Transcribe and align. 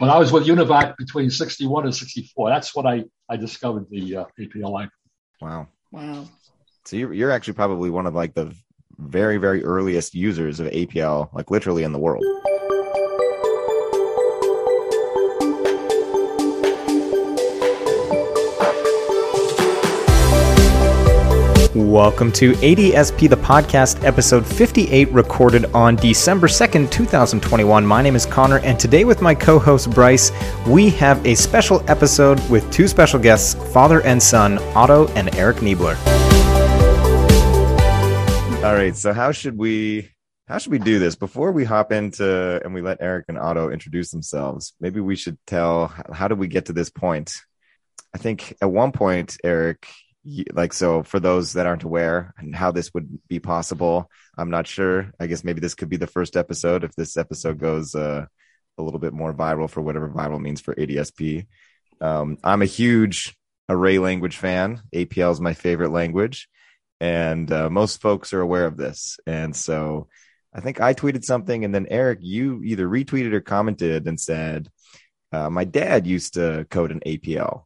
But 0.00 0.08
I 0.08 0.18
was 0.18 0.32
with 0.32 0.46
Univac 0.46 0.96
between 0.96 1.28
61 1.28 1.84
and 1.84 1.94
64. 1.94 2.48
That's 2.48 2.74
when 2.74 2.86
I, 2.86 3.04
I 3.28 3.36
discovered 3.36 3.86
the 3.90 4.16
uh, 4.16 4.24
APL 4.40 4.88
Wow. 5.42 5.68
Wow. 5.92 6.26
So 6.86 6.96
you're, 6.96 7.12
you're 7.12 7.30
actually 7.30 7.52
probably 7.52 7.90
one 7.90 8.06
of 8.06 8.14
like 8.14 8.34
the 8.34 8.54
very, 8.96 9.36
very 9.36 9.62
earliest 9.62 10.14
users 10.14 10.58
of 10.58 10.68
APL, 10.68 11.32
like 11.34 11.50
literally 11.50 11.82
in 11.82 11.92
the 11.92 11.98
world. 11.98 12.24
Welcome 21.76 22.32
to 22.32 22.54
ADSP, 22.54 23.30
the 23.30 23.36
podcast, 23.36 24.02
episode 24.02 24.44
58, 24.44 25.08
recorded 25.12 25.66
on 25.66 25.94
December 25.94 26.48
2nd, 26.48 26.90
2021. 26.90 27.86
My 27.86 28.02
name 28.02 28.16
is 28.16 28.26
Conor, 28.26 28.58
and 28.64 28.76
today 28.76 29.04
with 29.04 29.22
my 29.22 29.36
co 29.36 29.56
host 29.56 29.88
Bryce, 29.92 30.32
we 30.66 30.90
have 30.90 31.24
a 31.24 31.36
special 31.36 31.88
episode 31.88 32.40
with 32.50 32.68
two 32.72 32.88
special 32.88 33.20
guests, 33.20 33.54
father 33.72 34.00
and 34.00 34.20
son, 34.20 34.58
Otto 34.74 35.06
and 35.14 35.32
Eric 35.36 35.58
Niebler. 35.58 35.96
All 38.64 38.74
right, 38.74 38.96
so 38.96 39.12
how 39.12 39.30
should 39.30 39.56
we 39.56 40.10
how 40.48 40.58
should 40.58 40.72
we 40.72 40.80
do 40.80 40.98
this 40.98 41.14
before 41.14 41.52
we 41.52 41.64
hop 41.64 41.92
into 41.92 42.60
and 42.64 42.74
we 42.74 42.82
let 42.82 42.98
Eric 43.00 43.26
and 43.28 43.38
Otto 43.38 43.70
introduce 43.70 44.10
themselves? 44.10 44.72
Maybe 44.80 44.98
we 44.98 45.14
should 45.14 45.38
tell 45.46 45.86
how 46.12 46.26
did 46.26 46.40
we 46.40 46.48
get 46.48 46.66
to 46.66 46.72
this 46.72 46.90
point? 46.90 47.32
I 48.12 48.18
think 48.18 48.56
at 48.60 48.72
one 48.72 48.90
point, 48.90 49.36
Eric, 49.44 49.86
like 50.52 50.72
so 50.72 51.02
for 51.02 51.18
those 51.18 51.54
that 51.54 51.66
aren't 51.66 51.82
aware 51.82 52.34
and 52.36 52.54
how 52.54 52.70
this 52.70 52.92
would 52.92 53.18
be 53.26 53.38
possible 53.40 54.10
i'm 54.36 54.50
not 54.50 54.66
sure. 54.66 55.12
I 55.18 55.26
guess 55.26 55.44
maybe 55.44 55.60
this 55.60 55.74
could 55.74 55.88
be 55.88 55.96
the 55.96 56.06
first 56.06 56.36
episode 56.36 56.84
if 56.84 56.94
this 56.94 57.16
episode 57.16 57.58
goes 57.58 57.94
uh, 57.94 58.26
a 58.76 58.82
little 58.82 59.00
bit 59.00 59.14
more 59.14 59.32
viral 59.32 59.68
for 59.70 59.80
whatever 59.80 60.10
viral 60.10 60.40
means 60.40 60.60
for 60.60 60.74
adsp 60.74 61.46
um, 62.00 62.36
i'm 62.44 62.62
a 62.62 62.66
huge 62.66 63.34
array 63.70 63.98
language 63.98 64.36
fan. 64.36 64.82
Apl 64.92 65.30
is 65.30 65.40
my 65.40 65.54
favorite 65.54 65.90
language. 65.90 66.48
And 67.00 67.50
uh, 67.50 67.70
most 67.70 68.02
folks 68.02 68.32
are 68.32 68.40
aware 68.40 68.66
of 68.66 68.76
this. 68.76 69.18
And 69.26 69.54
so 69.54 70.08
i 70.52 70.60
think 70.60 70.80
i 70.80 70.92
tweeted 70.94 71.24
something 71.24 71.64
and 71.64 71.74
then 71.74 71.86
eric 71.90 72.18
you 72.22 72.62
either 72.64 72.86
retweeted 72.86 73.32
or 73.32 73.40
commented 73.40 74.06
and 74.08 74.18
said 74.18 74.68
uh, 75.32 75.48
my 75.48 75.64
dad 75.64 76.06
used 76.06 76.34
to 76.34 76.66
code 76.70 76.90
an 76.90 77.00
apl 77.06 77.64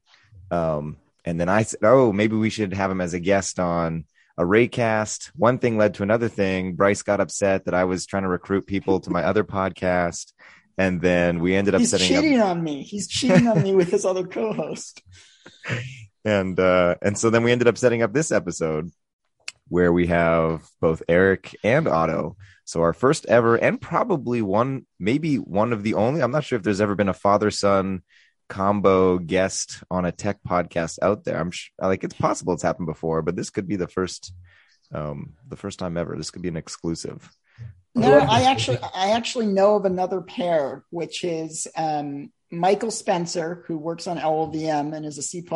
um, 0.51 0.97
and 1.25 1.41
then 1.41 1.49
I 1.49 1.63
said, 1.63 1.81
oh, 1.83 2.13
maybe 2.13 2.37
we 2.37 2.51
should 2.51 2.75
have 2.75 2.91
him 2.91 3.01
as 3.01 3.15
a 3.15 3.21
guest 3.21 3.59
on 3.59 4.05
ArrayCast. 4.39 5.31
One 5.37 5.59
thing 5.59 5.79
led 5.79 5.95
to 5.95 6.03
another 6.03 6.29
thing. 6.29 6.75
Bryce 6.75 7.03
got 7.03 7.21
upset 7.21 7.65
that 7.65 7.75
I 7.75 7.85
was 7.85 8.07
trying 8.07 8.25
to 8.25 8.29
recruit 8.29 8.67
people 8.67 9.01
to 9.01 9.11
my 9.11 9.25
other 9.25 9.45
podcast. 9.45 10.33
And 10.77 11.01
then 11.01 11.39
we 11.41 11.55
ended 11.55 11.75
up 11.75 11.81
He's 11.81 11.91
setting 11.91 12.09
cheating 12.09 12.41
up... 12.41 12.49
on 12.49 12.63
me. 12.63 12.83
He's 12.83 13.07
cheating 13.07 13.47
on 13.47 13.63
me 13.63 13.75
with 13.75 13.91
his 13.91 14.05
other 14.05 14.27
co-host. 14.27 15.03
And 16.27 16.59
uh, 16.59 16.95
and 17.03 17.19
so 17.19 17.29
then 17.29 17.43
we 17.43 17.53
ended 17.53 17.69
up 17.69 17.77
setting 17.77 18.03
up 18.03 18.15
this 18.15 18.33
episode 18.33 18.91
where 19.69 19.93
we 19.93 20.07
have 20.07 20.67
both 20.81 21.03
Eric 21.09 21.55
and 21.63 21.87
Otto. 21.87 22.37
So 22.65 22.81
our 22.81 22.95
first 22.95 23.27
ever 23.27 23.57
and 23.57 23.81
probably 23.81 24.41
one, 24.41 24.87
maybe 24.99 25.37
one 25.37 25.75
of 25.75 25.83
the 25.83 25.95
only. 25.95 26.23
I'm 26.23 26.31
not 26.31 26.45
sure 26.45 26.57
if 26.57 26.63
there's 26.63 26.81
ever 26.81 26.95
been 26.95 27.11
a 27.11 27.15
father 27.15 27.51
son 27.51 28.03
combo 28.49 29.19
guest 29.19 29.83
on 29.91 30.05
a 30.05 30.13
tech 30.13 30.39
podcast 30.47 30.99
out 31.03 31.25
there. 31.25 31.39
I'm 31.39 31.51
sh- 31.51 31.71
like 31.81 32.05
it's 32.05 32.15
possible 32.15 32.55
it's 32.55 32.63
happened 32.63 32.87
before, 32.87 33.23
but 33.23 33.37
this 33.37 33.51
could 33.51 33.69
be 33.69 33.77
the 33.77 33.89
first 33.89 34.33
um 34.93 35.35
the 35.49 35.57
first 35.57 35.79
time 35.79 35.97
ever. 35.97 36.17
This 36.17 36.31
could 36.31 36.43
be 36.43 36.49
an 36.49 36.57
exclusive. 36.57 37.31
No, 37.95 38.19
I 38.19 38.43
actually 38.43 38.79
I 38.95 39.11
actually 39.11 39.47
know 39.47 39.77
of 39.77 39.85
another 39.85 40.21
pair, 40.21 40.85
which 40.91 41.23
is 41.23 41.69
um, 41.77 42.33
Michael 42.51 42.91
Spencer, 42.91 43.65
who 43.67 43.79
works 43.79 44.07
on 44.07 44.19
LLVM 44.19 44.95
and 44.95 45.07
is 45.07 45.19
a 45.19 45.23
C 45.23 45.47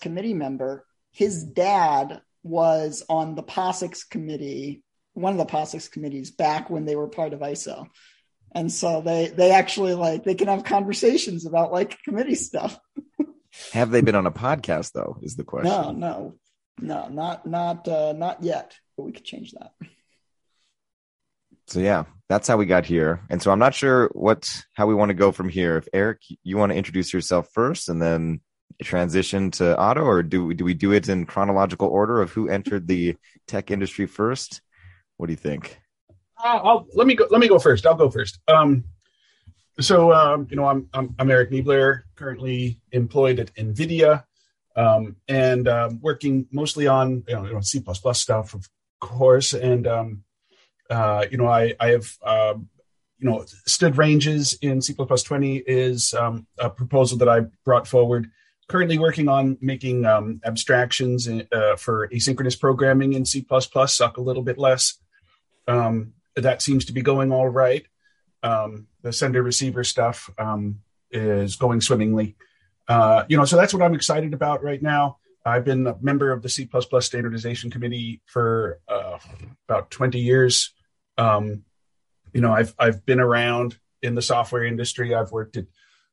committee 0.00 0.34
member. 0.34 0.84
His 1.12 1.42
dad 1.44 2.20
was 2.42 3.02
on 3.08 3.34
the 3.34 3.42
POSIX 3.42 4.08
committee, 4.10 4.82
one 5.14 5.32
of 5.32 5.38
the 5.38 5.46
POSIX 5.46 5.90
committees 5.90 6.30
back 6.30 6.68
when 6.68 6.84
they 6.84 6.96
were 6.96 7.08
part 7.08 7.32
of 7.32 7.40
ISO 7.40 7.88
and 8.52 8.72
so 8.72 9.00
they 9.00 9.28
they 9.28 9.50
actually 9.50 9.94
like 9.94 10.24
they 10.24 10.34
can 10.34 10.48
have 10.48 10.64
conversations 10.64 11.46
about 11.46 11.72
like 11.72 12.02
committee 12.02 12.34
stuff. 12.34 12.78
Have 13.72 13.90
they 13.90 14.02
been 14.02 14.14
on 14.14 14.26
a 14.26 14.32
podcast 14.32 14.92
though 14.92 15.18
is 15.22 15.36
the 15.36 15.44
question. 15.44 15.70
No 15.70 15.92
no. 15.92 16.34
No 16.80 17.08
not 17.08 17.46
not 17.46 17.88
uh 17.88 18.12
not 18.12 18.42
yet 18.42 18.74
but 18.96 19.04
we 19.04 19.12
could 19.12 19.24
change 19.24 19.52
that. 19.52 19.72
So 21.66 21.80
yeah 21.80 22.04
that's 22.28 22.48
how 22.48 22.56
we 22.56 22.66
got 22.66 22.86
here. 22.86 23.22
And 23.30 23.42
so 23.42 23.50
i'm 23.50 23.58
not 23.58 23.74
sure 23.74 24.10
what 24.12 24.62
how 24.74 24.86
we 24.86 24.94
want 24.94 25.10
to 25.10 25.14
go 25.14 25.32
from 25.32 25.48
here. 25.48 25.76
If 25.76 25.88
eric 25.92 26.22
you 26.42 26.56
want 26.56 26.72
to 26.72 26.78
introduce 26.78 27.12
yourself 27.12 27.48
first 27.52 27.88
and 27.88 28.00
then 28.00 28.40
transition 28.82 29.50
to 29.50 29.76
Otto 29.76 30.02
or 30.02 30.22
do 30.22 30.46
we 30.46 30.54
do 30.54 30.64
we 30.64 30.74
do 30.74 30.92
it 30.92 31.08
in 31.08 31.24
chronological 31.24 31.88
order 31.88 32.20
of 32.20 32.32
who 32.32 32.48
entered 32.48 32.86
the 32.86 33.16
tech 33.46 33.70
industry 33.70 34.06
first? 34.06 34.60
What 35.16 35.26
do 35.26 35.32
you 35.32 35.38
think 35.38 35.78
I'll, 36.38 36.86
let 36.94 37.06
me 37.06 37.14
go. 37.14 37.26
Let 37.30 37.40
me 37.40 37.48
go 37.48 37.58
first. 37.58 37.86
I'll 37.86 37.94
go 37.94 38.10
first. 38.10 38.38
Um, 38.48 38.84
so 39.80 40.12
um, 40.12 40.46
you 40.50 40.56
know, 40.56 40.66
I'm, 40.66 40.88
I'm, 40.92 41.14
I'm 41.18 41.30
Eric 41.30 41.50
Niebler, 41.50 42.02
currently 42.14 42.80
employed 42.92 43.38
at 43.38 43.54
Nvidia, 43.54 44.24
um, 44.74 45.16
and 45.28 45.68
um, 45.68 46.00
working 46.00 46.46
mostly 46.50 46.86
on 46.86 47.24
you 47.28 47.34
know, 47.34 47.60
C++ 47.60 47.82
stuff, 48.12 48.54
of 48.54 48.68
course. 49.00 49.52
And 49.52 49.86
um, 49.86 50.24
uh, 50.88 51.26
you 51.30 51.38
know, 51.38 51.46
I 51.46 51.74
I 51.80 51.88
have 51.88 52.10
um, 52.24 52.68
you 53.18 53.28
know 53.30 53.44
std 53.68 53.96
ranges 53.96 54.58
in 54.60 54.80
C++ 54.82 54.94
20 54.94 55.56
is 55.66 56.14
a 56.14 56.70
proposal 56.70 57.18
that 57.18 57.28
I 57.28 57.40
brought 57.64 57.86
forward. 57.86 58.30
Currently 58.68 58.98
working 58.98 59.28
on 59.28 59.58
making 59.60 60.06
abstractions 60.44 61.28
in, 61.28 61.46
uh, 61.52 61.76
for 61.76 62.08
asynchronous 62.08 62.58
programming 62.58 63.12
in 63.12 63.24
C++, 63.24 63.46
suck 63.86 64.16
a 64.16 64.20
little 64.20 64.42
bit 64.42 64.58
less. 64.58 64.98
Um, 65.68 66.14
that 66.36 66.62
seems 66.62 66.84
to 66.86 66.92
be 66.92 67.02
going 67.02 67.32
all 67.32 67.48
right. 67.48 67.86
Um, 68.42 68.86
the 69.02 69.12
sender 69.12 69.42
receiver 69.42 69.84
stuff 69.84 70.30
um, 70.38 70.80
is 71.10 71.56
going 71.56 71.80
swimmingly. 71.80 72.36
Uh, 72.88 73.24
you 73.28 73.36
know, 73.36 73.44
so 73.44 73.56
that's 73.56 73.74
what 73.74 73.82
I'm 73.82 73.94
excited 73.94 74.34
about 74.34 74.62
right 74.62 74.80
now. 74.80 75.18
I've 75.44 75.64
been 75.64 75.86
a 75.86 75.96
member 76.00 76.32
of 76.32 76.42
the 76.42 76.48
C++ 76.48 76.68
standardization 77.00 77.70
committee 77.70 78.20
for 78.26 78.80
uh, 78.88 79.18
about 79.68 79.90
20 79.90 80.18
years. 80.18 80.72
Um, 81.16 81.62
you 82.32 82.40
know, 82.40 82.52
I've 82.52 82.74
I've 82.78 83.06
been 83.06 83.20
around 83.20 83.78
in 84.02 84.14
the 84.14 84.22
software 84.22 84.64
industry. 84.64 85.14
I've 85.14 85.32
worked 85.32 85.56
at 85.56 85.66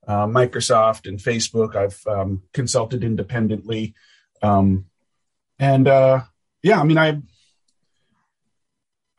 uh, 0.08 0.28
Microsoft 0.28 1.08
and 1.08 1.20
Facebook. 1.20 1.76
I've 1.76 2.02
um, 2.08 2.44
consulted 2.54 3.04
independently, 3.04 3.96
um, 4.42 4.86
and 5.60 5.88
uh, 5.88 6.22
yeah, 6.62 6.80
I 6.80 6.84
mean, 6.84 6.98
I 6.98 7.22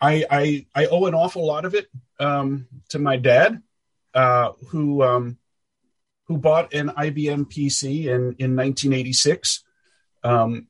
I, 0.05 0.25
I, 0.31 0.67
I 0.75 0.87
owe 0.87 1.07
an 1.07 1.15
awful 1.15 1.47
lot 1.47 1.65
of 1.65 1.75
it 1.75 1.89
um, 2.21 2.67
to 2.91 2.99
my 2.99 3.17
dad, 3.17 3.63
uh, 4.13 4.53
who 4.69 5.03
um, 5.03 5.39
who 6.27 6.37
bought 6.37 6.75
an 6.75 6.89
IBM 6.91 7.47
PC 7.47 8.05
in 8.05 8.35
in 8.39 8.55
1986 8.55 9.65
um, 10.23 10.67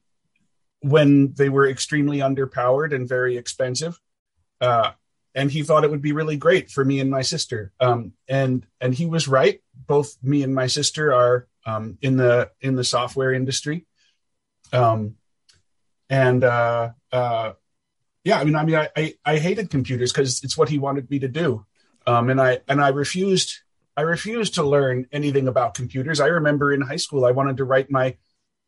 when 0.81 1.35
they 1.35 1.49
were 1.49 1.69
extremely 1.69 2.19
underpowered 2.19 2.95
and 2.95 3.09
very 3.09 3.37
expensive, 3.37 3.99
uh, 4.61 4.93
and 5.35 5.51
he 5.51 5.65
thought 5.65 5.83
it 5.83 5.91
would 5.91 6.03
be 6.03 6.13
really 6.13 6.37
great 6.37 6.71
for 6.71 6.85
me 6.85 7.01
and 7.01 7.11
my 7.11 7.23
sister. 7.23 7.73
Um, 7.81 8.13
and 8.29 8.65
and 8.81 8.95
he 8.95 9.07
was 9.07 9.27
right. 9.27 9.61
Both 9.75 10.17
me 10.23 10.45
and 10.45 10.55
my 10.55 10.69
sister 10.69 11.13
are 11.13 11.49
um, 11.67 11.99
in 12.03 12.17
the 12.17 12.51
in 12.61 12.77
the 12.77 12.85
software 12.85 13.33
industry, 13.33 13.85
um, 14.73 15.17
and 16.09 16.45
uh, 16.45 16.91
uh, 17.11 17.53
yeah, 18.25 18.41
I 18.41 18.45
mean, 18.45 18.57
I 18.57 18.65
mean, 18.65 18.77
I 18.77 18.89
I, 18.97 19.15
I 19.25 19.39
hated 19.39 19.71
computers 19.71 20.13
because 20.13 20.43
it's 20.43 20.57
what 20.57 20.71
he 20.71 20.79
wanted 20.79 21.11
me 21.11 21.19
to 21.21 21.29
do, 21.29 21.65
um, 22.07 22.31
and 22.31 22.41
I 22.41 22.61
and 22.67 22.81
I 22.81 22.89
refused. 22.89 23.61
I 23.97 24.01
refused 24.01 24.55
to 24.55 24.65
learn 24.65 25.07
anything 25.13 25.47
about 25.47 25.75
computers. 25.75 26.19
I 26.19 26.27
remember 26.27 26.73
in 26.73 26.81
high 26.81 26.97
school, 26.97 27.25
I 27.25 27.31
wanted 27.31 27.59
to 27.59 27.65
write 27.65 27.91
my 27.91 28.17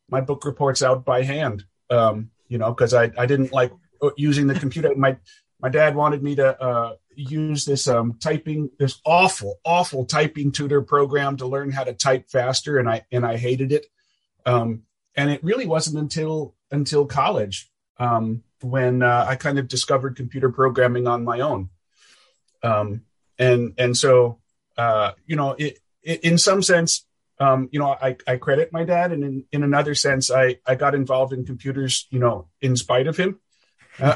my 0.08 0.20
book 0.20 0.44
reports 0.44 0.82
out 0.82 1.04
by 1.04 1.22
hand, 1.24 1.64
um, 1.90 2.30
you 2.48 2.58
know, 2.58 2.72
because 2.72 2.94
I 2.94 3.10
I 3.18 3.26
didn't 3.26 3.52
like 3.52 3.72
using 4.16 4.46
the 4.46 4.54
computer. 4.60 4.94
My 4.94 5.16
my 5.58 5.68
dad 5.68 5.96
wanted 5.96 6.22
me 6.22 6.36
to 6.36 6.62
uh, 6.62 6.96
use 7.14 7.64
this 7.64 7.88
um, 7.88 8.18
typing, 8.20 8.70
this 8.78 9.00
awful, 9.04 9.58
awful 9.64 10.04
typing 10.04 10.52
tutor 10.52 10.82
program 10.82 11.38
to 11.38 11.46
learn 11.46 11.70
how 11.70 11.84
to 11.84 11.94
type 11.94 12.28
faster, 12.28 12.78
and 12.78 12.88
I 12.88 13.04
and 13.10 13.24
I 13.24 13.36
hated 13.36 13.72
it. 13.72 13.86
Um, 14.44 14.82
and 15.16 15.30
it 15.30 15.42
really 15.42 15.66
wasn't 15.66 15.98
until 15.98 16.54
until 16.70 17.06
college 17.06 17.70
um, 17.98 18.42
when 18.62 19.02
uh, 19.02 19.26
I 19.28 19.36
kind 19.36 19.58
of 19.58 19.68
discovered 19.68 20.16
computer 20.16 20.50
programming 20.50 21.06
on 21.06 21.24
my 21.24 21.40
own. 21.40 21.70
Um, 22.62 23.02
and 23.38 23.74
and 23.78 23.96
so 23.96 24.38
uh, 24.76 25.12
you 25.26 25.36
know, 25.36 25.52
it, 25.52 25.78
it, 26.02 26.20
in 26.20 26.38
some 26.38 26.62
sense, 26.62 27.04
um, 27.38 27.68
you 27.72 27.78
know, 27.78 27.90
I, 27.90 28.16
I 28.26 28.36
credit 28.36 28.72
my 28.72 28.84
dad, 28.84 29.12
and 29.12 29.24
in, 29.24 29.44
in 29.52 29.62
another 29.62 29.94
sense, 29.94 30.30
I 30.30 30.58
I 30.66 30.74
got 30.74 30.94
involved 30.94 31.32
in 31.32 31.44
computers, 31.44 32.06
you 32.10 32.18
know, 32.18 32.48
in 32.60 32.76
spite 32.76 33.06
of 33.06 33.16
him. 33.16 33.40
Uh, 33.98 34.14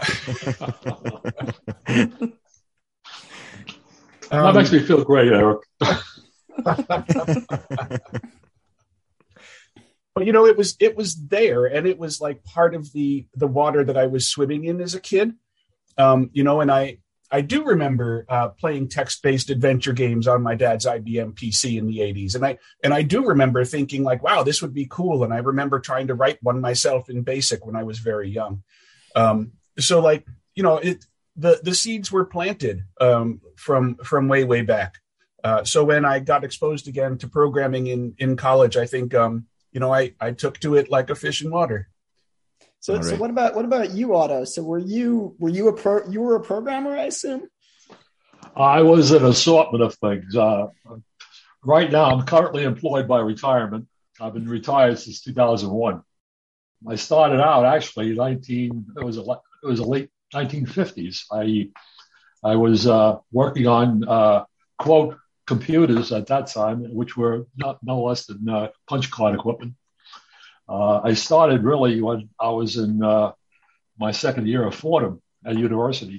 that 4.31 4.55
makes 4.55 4.73
me 4.73 4.81
feel 4.81 5.05
great, 5.05 5.33
Eric. 5.33 5.61
but 10.15 10.27
you 10.27 10.33
know, 10.33 10.47
it 10.47 10.57
was 10.57 10.77
it 10.81 10.97
was 10.97 11.17
there, 11.29 11.67
and 11.67 11.87
it 11.87 11.99
was 11.99 12.21
like 12.21 12.45
part 12.45 12.75
of 12.75 12.93
the 12.93 13.27
the 13.35 13.47
water 13.47 13.85
that 13.85 13.97
I 13.97 14.07
was 14.07 14.29
swimming 14.29 14.65
in 14.65 14.81
as 14.81 14.95
a 14.95 15.01
kid. 15.01 15.35
Um, 15.97 16.31
you 16.33 16.45
know, 16.45 16.61
and 16.61 16.71
I 16.71 16.99
I 17.31 17.43
do 17.43 17.65
remember 17.65 18.27
uh, 18.29 18.49
playing 18.49 18.89
text-based 18.89 19.51
adventure 19.51 19.93
games 19.93 20.27
on 20.27 20.43
my 20.43 20.57
dad's 20.57 20.85
IBM 20.85 21.35
PC 21.35 21.79
in 21.79 21.87
the 21.87 21.99
80s, 21.99 22.35
and 22.35 22.45
I 22.45 22.59
and 22.83 22.93
I 22.93 23.03
do 23.03 23.25
remember 23.25 23.65
thinking 23.65 24.03
like, 24.03 24.23
"Wow, 24.23 24.43
this 24.43 24.61
would 24.63 24.75
be 24.75 24.87
cool." 24.91 25.23
And 25.23 25.33
I 25.33 25.39
remember 25.39 25.79
trying 25.79 26.09
to 26.09 26.15
write 26.15 26.39
one 26.43 26.61
myself 26.61 27.09
in 27.09 27.23
BASIC 27.23 27.65
when 27.65 27.77
I 27.77 27.85
was 27.85 28.01
very 28.01 28.29
young. 28.29 28.63
Um, 29.15 29.53
so, 29.79 30.01
like, 30.01 30.27
you 30.55 30.63
know, 30.63 30.79
it 30.79 31.05
the 31.37 31.61
the 31.63 31.75
seeds 31.75 32.11
were 32.11 32.25
planted 32.25 32.83
um, 33.01 33.41
from 33.57 33.97
from 33.97 34.29
way 34.29 34.43
way 34.43 34.63
back. 34.63 34.97
Uh, 35.43 35.65
so 35.65 35.85
when 35.85 36.05
I 36.05 36.19
got 36.19 36.45
exposed 36.45 36.89
again 36.89 37.17
to 37.19 37.29
programming 37.29 37.87
in 37.87 38.15
in 38.19 38.37
college, 38.37 38.77
I 38.77 38.87
think 38.87 39.15
um, 39.15 39.47
you 39.73 39.81
know 39.81 39.93
I 39.93 40.15
I 40.21 40.33
took 40.33 40.59
to 40.61 40.77
it 40.77 40.91
like 40.91 41.11
a 41.11 41.15
fish 41.15 41.43
in 41.43 41.51
water. 41.51 41.89
So, 42.81 42.95
right. 42.95 43.05
so 43.05 43.17
what 43.17 43.31
about 43.31 43.55
what 43.55 43.65
about 43.65 43.93
you, 43.93 44.17
Otto? 44.17 44.45
So 44.45 44.63
were 44.63 44.79
you 44.79 45.37
were 45.39 45.51
you 45.51 45.69
a 45.69 45.73
pro 45.73 46.09
you 46.09 46.21
were 46.21 46.37
a 46.37 46.41
programmer, 46.41 46.97
I 46.97 47.05
assume? 47.05 47.49
I 48.57 48.83
was 48.83 49.11
an 49.13 49.25
assortment 49.25 49.85
of 49.85 49.95
things. 49.97 50.35
Uh, 50.35 50.69
right 51.63 51.91
now, 51.91 52.11
I'm 52.11 52.25
currently 52.27 52.65
employed 52.65 53.07
by 53.07 53.21
retirement. 53.21 53.87
I've 54.21 54.35
been 54.35 54.49
retired 54.49 54.99
since 54.99 55.21
2001. 55.21 56.03
I 56.89 56.97
started 56.97 57.41
out 57.41 57.67
actually 57.67 58.15
19. 58.15 58.87
It 58.97 59.05
was 59.05 59.19
a 59.19 59.23
it 59.23 59.67
was 59.67 59.81
a 59.81 59.85
late 59.85 60.11
1950s. 60.35 61.25
I 61.31 61.69
I 62.43 62.57
was 62.57 62.87
uh, 62.87 63.19
working 63.31 63.67
on 63.67 64.09
uh, 64.09 64.45
quote 64.79 65.17
computers 65.51 66.13
at 66.13 66.29
that 66.29 66.47
time, 66.47 66.79
which 66.95 67.17
were 67.17 67.45
not 67.57 67.79
no 67.83 67.97
less 68.03 68.27
than 68.27 68.49
uh, 68.49 68.69
punch 68.89 69.11
card 69.11 69.35
equipment. 69.35 69.75
Uh, 70.69 71.01
I 71.03 71.15
started 71.15 71.65
really 71.65 72.01
when 72.01 72.29
I 72.39 72.51
was 72.51 72.77
in 72.77 73.03
uh, 73.03 73.33
my 73.99 74.13
second 74.13 74.47
year 74.47 74.65
of 74.65 74.77
Fordham 74.77 75.21
at 75.45 75.59
university, 75.59 76.19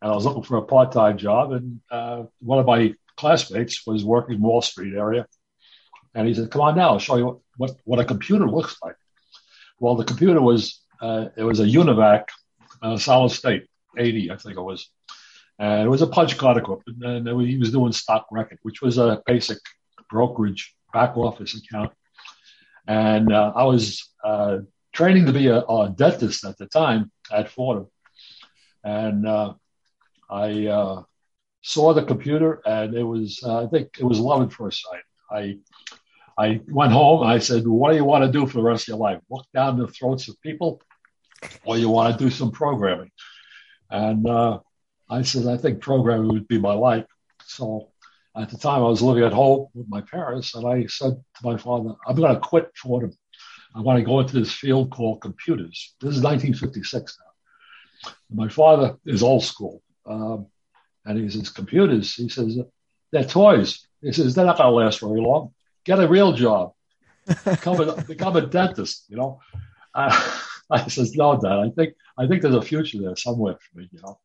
and 0.00 0.12
I 0.12 0.14
was 0.14 0.24
looking 0.24 0.44
for 0.44 0.58
a 0.58 0.68
part-time 0.74 1.18
job. 1.18 1.50
And 1.56 1.80
uh, 1.90 2.22
one 2.38 2.60
of 2.60 2.66
my 2.66 2.94
classmates 3.16 3.84
was 3.84 4.04
working 4.04 4.36
in 4.36 4.42
Wall 4.42 4.62
Street 4.62 4.94
area, 4.94 5.26
and 6.14 6.28
he 6.28 6.34
said, 6.34 6.52
"Come 6.52 6.62
on 6.62 6.76
now, 6.76 6.90
I'll 6.90 7.06
show 7.08 7.16
you 7.16 7.26
what, 7.26 7.38
what, 7.56 7.70
what 7.84 7.98
a 7.98 8.04
computer 8.04 8.46
looks 8.48 8.76
like." 8.80 8.98
Well, 9.80 9.96
the 9.96 10.10
computer 10.12 10.40
was 10.40 10.80
uh, 11.00 11.24
it 11.36 11.42
was 11.50 11.58
a 11.58 11.64
Univac 11.80 12.26
uh, 12.80 12.96
solid 12.96 13.30
state 13.30 13.64
80, 13.98 14.30
I 14.30 14.36
think 14.36 14.56
it 14.56 14.62
was. 14.62 14.88
And 15.58 15.82
it 15.82 15.88
was 15.88 16.02
a 16.02 16.06
punch 16.06 16.38
card 16.38 16.56
equipment, 16.56 17.04
and 17.04 17.46
he 17.46 17.58
was 17.58 17.70
doing 17.70 17.92
stock 17.92 18.26
record, 18.30 18.58
which 18.62 18.82
was 18.82 18.98
a 18.98 19.22
basic 19.26 19.58
brokerage 20.10 20.74
back 20.92 21.16
office 21.16 21.54
account 21.54 21.92
and 22.86 23.32
uh, 23.32 23.52
I 23.54 23.64
was 23.64 24.10
uh, 24.24 24.58
training 24.92 25.26
to 25.26 25.32
be 25.32 25.46
a, 25.48 25.60
a, 25.60 25.90
dentist 25.90 26.44
at 26.44 26.58
the 26.58 26.66
time 26.66 27.10
at 27.30 27.48
Fordham. 27.48 27.86
And 28.84 29.26
uh, 29.26 29.54
I 30.28 30.66
uh, 30.66 31.02
saw 31.62 31.94
the 31.94 32.02
computer, 32.02 32.60
and 32.64 32.94
it 32.94 33.04
was, 33.04 33.40
uh, 33.44 33.64
I 33.64 33.66
think 33.68 33.96
it 33.98 34.04
was 34.04 34.18
love 34.18 34.42
at 34.42 34.52
first 34.52 34.82
sight. 34.82 35.02
I, 35.30 35.58
I 36.36 36.60
went 36.68 36.92
home. 36.92 37.24
I 37.24 37.38
said, 37.38 37.66
What 37.66 37.90
do 37.90 37.96
you 37.96 38.04
want 38.04 38.24
to 38.24 38.32
do 38.32 38.46
for 38.46 38.54
the 38.54 38.62
rest 38.62 38.84
of 38.84 38.88
your 38.88 38.98
life? 38.98 39.20
Look 39.30 39.46
down 39.54 39.78
the 39.78 39.86
throats 39.86 40.28
of 40.28 40.40
people, 40.40 40.80
or 41.64 41.78
you 41.78 41.88
want 41.88 42.18
to 42.18 42.24
do 42.24 42.30
some 42.30 42.50
programming? 42.50 43.12
And 43.90 44.26
uh, 44.26 44.60
I 45.12 45.22
said, 45.22 45.46
I 45.46 45.58
think 45.58 45.82
programming 45.82 46.28
would 46.28 46.48
be 46.48 46.58
my 46.58 46.72
life. 46.72 47.04
So 47.44 47.90
at 48.34 48.48
the 48.48 48.56
time, 48.56 48.82
I 48.82 48.88
was 48.88 49.02
living 49.02 49.24
at 49.24 49.32
home 49.32 49.66
with 49.74 49.86
my 49.88 50.00
parents, 50.00 50.54
and 50.54 50.66
I 50.66 50.86
said 50.86 51.12
to 51.36 51.44
my 51.44 51.58
father, 51.58 51.94
I'm 52.06 52.16
going 52.16 52.34
to 52.34 52.40
quit 52.40 52.72
Fordham. 52.74 53.12
I 53.74 53.80
want 53.80 53.98
to 53.98 54.04
go 54.04 54.20
into 54.20 54.38
this 54.38 54.52
field 54.52 54.90
called 54.90 55.20
computers. 55.20 55.94
This 56.00 56.16
is 56.16 56.22
1956 56.22 57.18
now. 57.18 58.12
My 58.34 58.48
father 58.48 58.96
is 59.04 59.22
old 59.22 59.44
school. 59.44 59.82
Um, 60.06 60.46
and 61.04 61.18
he 61.18 61.28
says, 61.28 61.50
computers. 61.50 62.14
He 62.14 62.30
says, 62.30 62.58
they're 63.10 63.24
toys. 63.24 63.86
He 64.00 64.12
says, 64.12 64.34
they're 64.34 64.46
not 64.46 64.56
going 64.56 64.70
to 64.70 64.76
last 64.76 65.00
very 65.00 65.20
long. 65.20 65.52
Get 65.84 66.00
a 66.00 66.08
real 66.08 66.32
job. 66.32 66.72
Become 67.44 67.80
a, 67.80 68.02
become 68.08 68.36
a 68.36 68.46
dentist, 68.46 69.04
you 69.08 69.16
know. 69.18 69.40
Uh, 69.94 70.38
I 70.70 70.88
says, 70.88 71.14
no, 71.14 71.38
Dad, 71.38 71.58
I 71.58 71.68
think, 71.68 71.94
I 72.16 72.26
think 72.26 72.40
there's 72.40 72.54
a 72.54 72.62
future 72.62 72.98
there 73.02 73.16
somewhere 73.16 73.58
for 73.60 73.78
me, 73.78 73.90
you 73.92 74.00
know. 74.00 74.18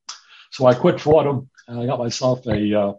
So 0.51 0.65
I 0.65 0.73
quit 0.73 1.01
Fordham 1.01 1.49
and 1.67 1.79
I 1.79 1.85
got 1.85 1.99
myself 1.99 2.45
a, 2.47 2.79
uh, 2.79 2.93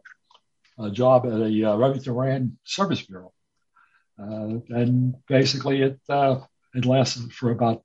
a 0.79 0.91
job 0.91 1.27
at 1.27 1.33
a 1.33 1.73
uh, 1.73 1.77
Remington 1.77 2.15
Rand 2.15 2.57
Service 2.65 3.03
Bureau. 3.03 3.33
Uh, 4.21 4.59
and 4.71 5.15
basically, 5.29 5.83
it 5.83 6.01
uh, 6.09 6.41
it 6.75 6.85
lasted 6.85 7.33
for 7.33 7.51
about 7.51 7.83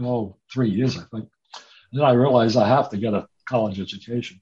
oh 0.00 0.36
three 0.52 0.70
years, 0.70 0.96
I 0.96 1.00
think. 1.00 1.28
And 1.90 2.00
then 2.00 2.04
I 2.04 2.12
realized 2.12 2.56
I 2.56 2.68
have 2.68 2.90
to 2.90 2.96
get 2.96 3.14
a 3.14 3.26
college 3.48 3.80
education. 3.80 4.40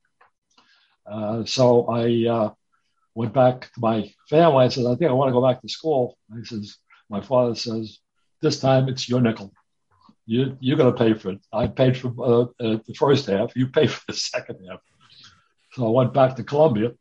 Uh, 1.11 1.45
so 1.45 1.87
I 1.87 2.29
uh, 2.29 2.51
went 3.15 3.33
back 3.33 3.73
to 3.73 3.81
my 3.81 4.13
family. 4.29 4.65
I 4.67 4.69
said, 4.69 4.87
I 4.87 4.95
think 4.95 5.11
I 5.11 5.15
want 5.15 5.31
to 5.31 5.33
go 5.33 5.47
back 5.47 5.61
to 5.63 5.69
school. 5.69 6.17
I 6.31 6.43
says, 6.45 6.77
my 7.09 7.21
father 7.21 7.55
says, 7.55 7.99
this 8.43 8.61
time 8.61 8.89
it's 8.89 9.09
your 9.09 9.21
nickel. 9.21 9.53
You, 10.31 10.57
you're 10.61 10.77
going 10.77 10.95
to 10.95 10.97
pay 10.97 11.13
for 11.15 11.31
it. 11.31 11.41
I 11.53 11.67
paid 11.67 11.97
for 11.97 12.15
uh, 12.21 12.43
uh, 12.65 12.79
the 12.87 12.95
first 12.97 13.27
half. 13.27 13.51
You 13.57 13.67
pay 13.67 13.87
for 13.95 14.01
the 14.07 14.15
second 14.15 14.65
half. 14.65 14.79
So 15.73 15.89
I 15.89 15.91
went 15.91 16.15
back 16.15 16.37
to 16.37 16.45
Columbia 16.45 16.93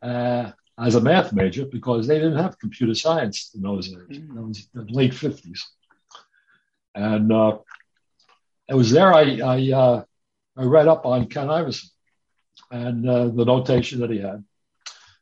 uh, 0.00 0.52
as 0.78 0.94
a 0.94 1.00
math 1.00 1.32
major 1.32 1.66
because 1.66 2.06
they 2.06 2.18
didn't 2.20 2.38
have 2.38 2.56
computer 2.60 2.94
science 2.94 3.50
in 3.56 3.62
those 3.62 3.88
days. 3.88 4.20
That 4.34 4.42
was 4.42 4.68
the 4.72 4.84
late 4.84 5.14
50s. 5.14 5.62
And 6.94 7.32
uh, 7.32 7.58
it 8.68 8.74
was 8.74 8.92
there 8.92 9.12
I, 9.12 9.40
I, 9.54 9.72
uh, 9.72 10.04
I 10.56 10.62
read 10.62 10.86
up 10.86 11.06
on 11.06 11.26
Ken 11.26 11.50
Iverson 11.50 11.90
and 12.70 13.08
uh, 13.08 13.28
the 13.28 13.46
notation 13.46 13.98
that 13.98 14.10
he 14.10 14.20
had. 14.20 14.44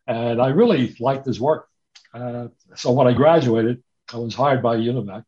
And 0.07 0.43
I 0.43 0.49
really 0.49 0.95
liked 1.01 1.25
his 1.25 1.41
work. 1.41 1.67
Uh, 2.13 2.49
so 2.75 2.93
when 2.93 3.07
I 3.07 3.15
graduated, 3.15 3.83
I 4.13 4.19
was 4.19 4.35
hired 4.35 4.63
by 4.63 4.77
Univac. 4.77 5.25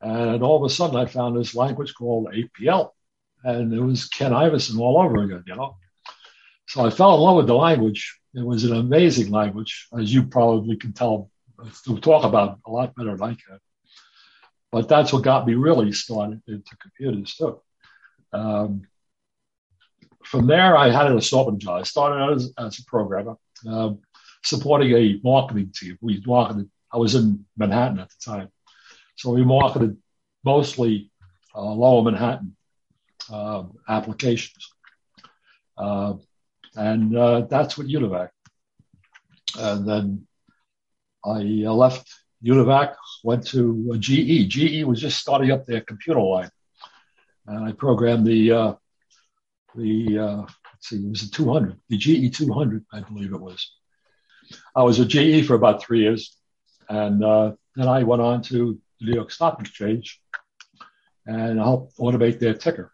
And 0.00 0.42
all 0.42 0.62
of 0.62 0.70
a 0.70 0.72
sudden, 0.72 0.96
I 0.96 1.06
found 1.06 1.36
this 1.36 1.54
language 1.54 1.94
called 1.94 2.28
APL. 2.32 2.90
And 3.44 3.72
it 3.72 3.80
was 3.80 4.08
Ken 4.08 4.32
Iverson 4.32 4.78
all 4.78 5.00
over 5.00 5.22
again, 5.22 5.44
you 5.46 5.54
know. 5.54 5.76
So 6.68 6.84
I 6.84 6.90
fell 6.90 7.14
in 7.14 7.20
love 7.20 7.36
with 7.36 7.46
the 7.46 7.54
language 7.54 8.18
it 8.36 8.44
was 8.44 8.64
an 8.64 8.76
amazing 8.76 9.30
language, 9.30 9.88
as 9.98 10.12
you 10.12 10.24
probably 10.24 10.76
can 10.76 10.92
tell 10.92 11.30
to 11.84 11.98
talk 11.98 12.24
about 12.24 12.58
a 12.66 12.70
lot 12.70 12.94
better 12.94 13.16
than 13.16 13.22
I 13.22 13.34
can. 13.34 13.58
But 14.70 14.88
that's 14.88 15.10
what 15.10 15.22
got 15.22 15.46
me 15.46 15.54
really 15.54 15.90
started 15.92 16.42
into 16.46 16.76
computers 16.76 17.34
too. 17.34 17.62
Um, 18.34 18.82
from 20.22 20.46
there, 20.46 20.76
I 20.76 20.90
had 20.90 21.06
an 21.06 21.16
assortment 21.16 21.62
job. 21.62 21.80
I 21.80 21.84
started 21.84 22.22
out 22.22 22.34
as, 22.34 22.52
as 22.58 22.78
a 22.78 22.84
programmer, 22.84 23.36
uh, 23.66 23.92
supporting 24.44 24.92
a 24.92 25.18
marketing 25.24 25.72
team. 25.74 25.96
We 26.02 26.22
marketed. 26.26 26.68
I 26.92 26.98
was 26.98 27.14
in 27.14 27.46
Manhattan 27.56 28.00
at 28.00 28.10
the 28.10 28.32
time, 28.32 28.48
so 29.16 29.32
we 29.32 29.44
marketed 29.44 29.96
mostly 30.44 31.10
uh, 31.54 31.62
Lower 31.62 32.02
Manhattan 32.02 32.56
uh, 33.30 33.64
applications. 33.88 34.70
Uh, 35.76 36.14
and 36.74 37.16
uh, 37.16 37.40
that's 37.42 37.76
what 37.76 37.86
Univac. 37.86 38.28
And 39.58 39.88
then 39.88 40.26
I 41.24 41.64
uh, 41.66 41.72
left 41.72 42.08
Univac, 42.44 42.94
went 43.24 43.46
to 43.48 43.96
GE. 43.98 44.48
GE 44.48 44.84
was 44.84 45.00
just 45.00 45.18
starting 45.18 45.50
up 45.50 45.64
their 45.64 45.80
computer 45.80 46.20
line, 46.20 46.50
and 47.46 47.64
I 47.64 47.72
programmed 47.72 48.26
the 48.26 48.52
uh, 48.52 48.74
the 49.74 50.18
uh, 50.18 50.36
let's 50.42 50.88
see, 50.88 50.96
it 50.96 51.08
was 51.08 51.22
a 51.22 51.30
200, 51.30 51.80
the 51.88 51.96
GE 51.96 52.36
200, 52.36 52.84
I 52.92 53.00
believe 53.00 53.32
it 53.32 53.40
was. 53.40 53.72
I 54.74 54.82
was 54.82 55.00
at 55.00 55.08
GE 55.08 55.46
for 55.46 55.54
about 55.54 55.82
three 55.82 56.00
years, 56.00 56.36
and 56.88 57.24
uh, 57.24 57.52
then 57.74 57.88
I 57.88 58.02
went 58.02 58.22
on 58.22 58.42
to 58.42 58.78
New 59.00 59.14
York 59.14 59.30
Stock 59.30 59.60
Exchange 59.60 60.20
and 61.26 61.58
helped 61.58 61.96
automate 61.98 62.38
their 62.38 62.54
ticker. 62.54 62.92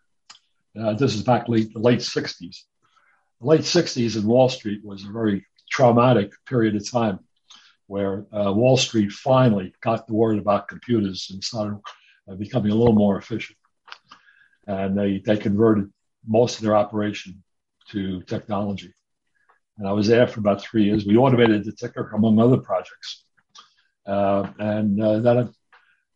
Uh, 0.79 0.95
this 0.95 1.15
is 1.15 1.23
back 1.23 1.49
late 1.49 1.77
late 1.77 2.01
60s 2.01 2.65
late 3.43 3.63
60s 3.63 4.17
in 4.17 4.27
Wall 4.27 4.49
Street 4.49 4.85
was 4.85 5.05
a 5.05 5.11
very 5.11 5.45
traumatic 5.71 6.33
period 6.47 6.77
of 6.77 6.91
time 6.91 7.19
where 7.87 8.25
uh, 8.33 8.53
Wall 8.53 8.77
Street 8.77 9.11
finally 9.11 9.75
got 9.83 10.07
the 10.07 10.15
word 10.15 10.39
about 10.39 10.69
computers 10.69 11.29
and 11.31 11.43
started 11.43 11.81
uh, 12.31 12.35
becoming 12.37 12.71
a 12.71 12.75
little 12.75 12.95
more 12.95 13.19
efficient. 13.19 13.59
And 14.67 14.97
they, 14.97 15.19
they 15.19 15.37
converted 15.37 15.91
most 16.27 16.57
of 16.57 16.63
their 16.63 16.77
operation 16.77 17.43
to 17.91 18.23
technology. 18.23 18.95
And 19.77 19.89
I 19.89 19.93
was 19.93 20.07
there 20.07 20.29
for 20.29 20.39
about 20.39 20.63
three 20.63 20.85
years. 20.85 21.05
We 21.05 21.17
automated 21.17 21.65
the 21.65 21.73
ticker, 21.73 22.11
among 22.15 22.39
other 22.39 22.59
projects. 22.59 23.25
Uh, 24.07 24.47
and 24.59 25.03
uh, 25.03 25.29
uh, 25.29 25.49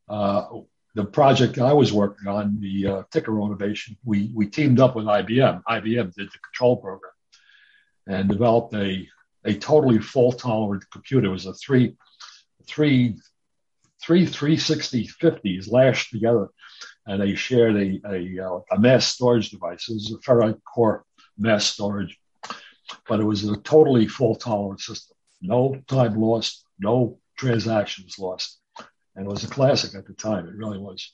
the 0.08 1.04
project 1.04 1.58
I 1.58 1.75
was 1.75 1.92
working 1.92 2.26
on, 2.26 2.58
the 2.60 2.86
uh, 2.86 3.02
ticker 3.10 3.38
automation, 3.38 3.98
we, 4.04 4.30
we 4.34 4.46
teamed 4.46 4.80
up 4.80 4.96
with 4.96 5.04
IBM. 5.04 5.62
IBM 5.68 6.14
did 6.14 6.28
the 6.28 6.38
control 6.38 6.78
program 6.78 7.12
and 8.06 8.28
developed 8.28 8.75
a, 8.75 9.06
a 9.44 9.54
totally 9.54 9.98
fault 9.98 10.38
tolerant 10.38 10.84
computer. 10.90 11.26
It 11.26 11.30
was 11.30 11.44
a 11.44 11.52
three, 11.52 11.96
three, 12.66 13.16
three 14.02 14.25
360 14.26 15.08
50s 15.20 15.70
lashed 15.70 16.12
together, 16.12 16.48
and 17.06 17.20
they 17.20 17.34
shared 17.34 17.76
a, 17.76 18.00
a, 18.08 18.46
uh, 18.46 18.60
a 18.72 18.80
mass 18.80 19.06
storage 19.06 19.50
device. 19.50 19.88
It 19.90 19.94
was 19.94 20.12
a 20.12 20.18
ferrite 20.26 20.60
core 20.64 21.04
mass 21.36 21.66
storage, 21.66 22.18
but 23.06 23.20
it 23.20 23.25
was 23.25 23.44
a 23.44 23.56
totally 23.58 24.08
fault 24.08 24.40
tolerant 24.40 24.80
system. 24.80 25.16
No 25.42 25.78
time 25.88 26.18
lost, 26.18 26.64
no 26.78 27.18
transactions 27.36 28.18
lost. 28.18 28.58
And 29.16 29.26
it 29.26 29.30
was 29.30 29.44
a 29.44 29.49
classic 29.49 29.94
at 29.94 30.06
the 30.06 30.12
time. 30.12 30.46
It 30.46 30.54
really 30.54 30.78
was. 30.78 31.12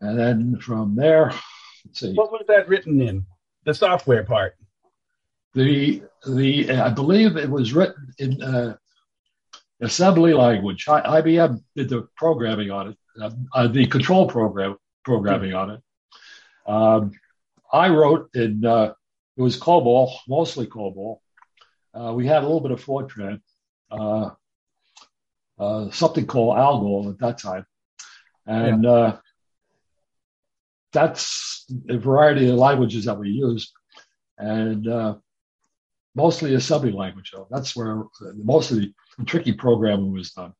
And 0.00 0.18
then 0.18 0.58
from 0.58 0.96
there, 0.96 1.32
let's 1.86 2.00
see. 2.00 2.14
What 2.14 2.32
was 2.32 2.44
that 2.48 2.68
written 2.68 3.00
in? 3.00 3.24
The 3.64 3.72
software 3.74 4.24
part. 4.24 4.56
The 5.54 6.02
the 6.26 6.70
I 6.72 6.90
believe 6.90 7.36
it 7.36 7.48
was 7.48 7.72
written 7.72 8.12
in 8.18 8.42
uh, 8.42 8.76
assembly 9.80 10.34
language. 10.34 10.86
I, 10.88 11.20
IBM 11.20 11.62
did 11.76 11.88
the 11.88 12.08
programming 12.16 12.70
on 12.70 12.88
it, 12.90 12.96
uh, 13.20 13.30
uh, 13.54 13.68
the 13.68 13.86
control 13.86 14.26
program 14.26 14.76
programming 15.04 15.54
on 15.54 15.70
it. 15.70 15.80
Um, 16.66 17.12
I 17.72 17.88
wrote 17.88 18.30
in 18.34 18.64
uh, 18.64 18.94
it 19.36 19.42
was 19.42 19.58
COBOL, 19.58 20.12
mostly 20.28 20.66
COBOL. 20.66 21.20
Uh, 21.94 22.12
we 22.14 22.26
had 22.26 22.42
a 22.42 22.46
little 22.46 22.60
bit 22.60 22.72
of 22.72 22.84
Fortran, 22.84 23.40
uh, 25.58 25.62
uh, 25.62 25.90
something 25.90 26.26
called 26.26 26.58
Algol 26.58 27.10
at 27.10 27.18
that 27.18 27.38
time, 27.38 27.66
and 28.46 28.84
yeah. 28.84 29.16
that's 30.92 31.66
a 31.88 31.98
variety 31.98 32.48
of 32.48 32.56
languages 32.56 33.04
that 33.04 33.18
we 33.18 33.30
use, 33.30 33.72
and 34.38 34.86
mostly 36.14 36.54
a 36.54 36.56
assembly 36.56 36.92
language. 36.92 37.32
Though 37.32 37.46
that's 37.50 37.74
where 37.76 38.04
most 38.34 38.70
of 38.70 38.78
the 38.78 38.92
tricky 39.26 39.52
programming 39.52 40.12
was 40.12 40.32
done. 40.32 40.54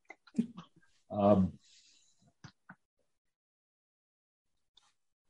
Um, 1.10 1.52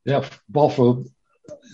yeah, 0.03 0.27
well, 0.51 0.69
for 0.69 1.03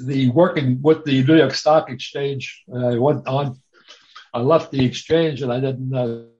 the 0.03 0.29
working 0.29 0.81
with 0.81 1.05
the 1.05 1.23
New 1.23 1.37
York 1.37 1.53
Stock 1.53 1.89
Exchange, 1.89 2.63
I 2.73 2.97
went 2.97 3.27
on. 3.27 3.59
I 4.33 4.39
left 4.39 4.71
the 4.71 4.85
exchange, 4.85 5.41
and 5.41 5.51
I 5.51 5.59
didn't. 5.59 6.31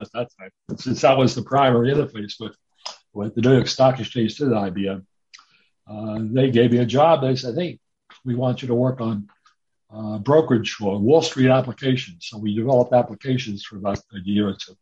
Uh, 0.00 0.04
at 0.04 0.12
that 0.12 0.28
time, 0.38 0.50
since 0.78 1.00
that 1.02 1.16
was 1.16 1.34
the 1.34 1.42
primary 1.42 1.92
interface 1.92 2.34
with 2.40 2.56
with 3.12 3.34
the 3.34 3.40
New 3.40 3.54
York 3.54 3.68
Stock 3.68 3.98
Exchange 3.98 4.36
to 4.36 4.44
the 4.46 4.54
IBM, 4.54 5.04
uh, 5.90 6.18
they 6.22 6.50
gave 6.50 6.72
me 6.72 6.78
a 6.78 6.86
job. 6.86 7.22
They 7.22 7.36
said, 7.36 7.54
"Hey, 7.56 7.78
we 8.24 8.34
want 8.34 8.62
you 8.62 8.68
to 8.68 8.74
work 8.74 9.00
on 9.00 9.28
uh, 9.92 10.18
brokerage 10.18 10.76
or 10.80 10.98
Wall 10.98 11.22
Street 11.22 11.50
applications. 11.50 12.26
So 12.28 12.38
we 12.38 12.54
developed 12.54 12.92
applications 12.92 13.64
for 13.64 13.76
about 13.76 13.98
a 13.98 14.20
year 14.24 14.48
or 14.48 14.54
two. 14.54 14.76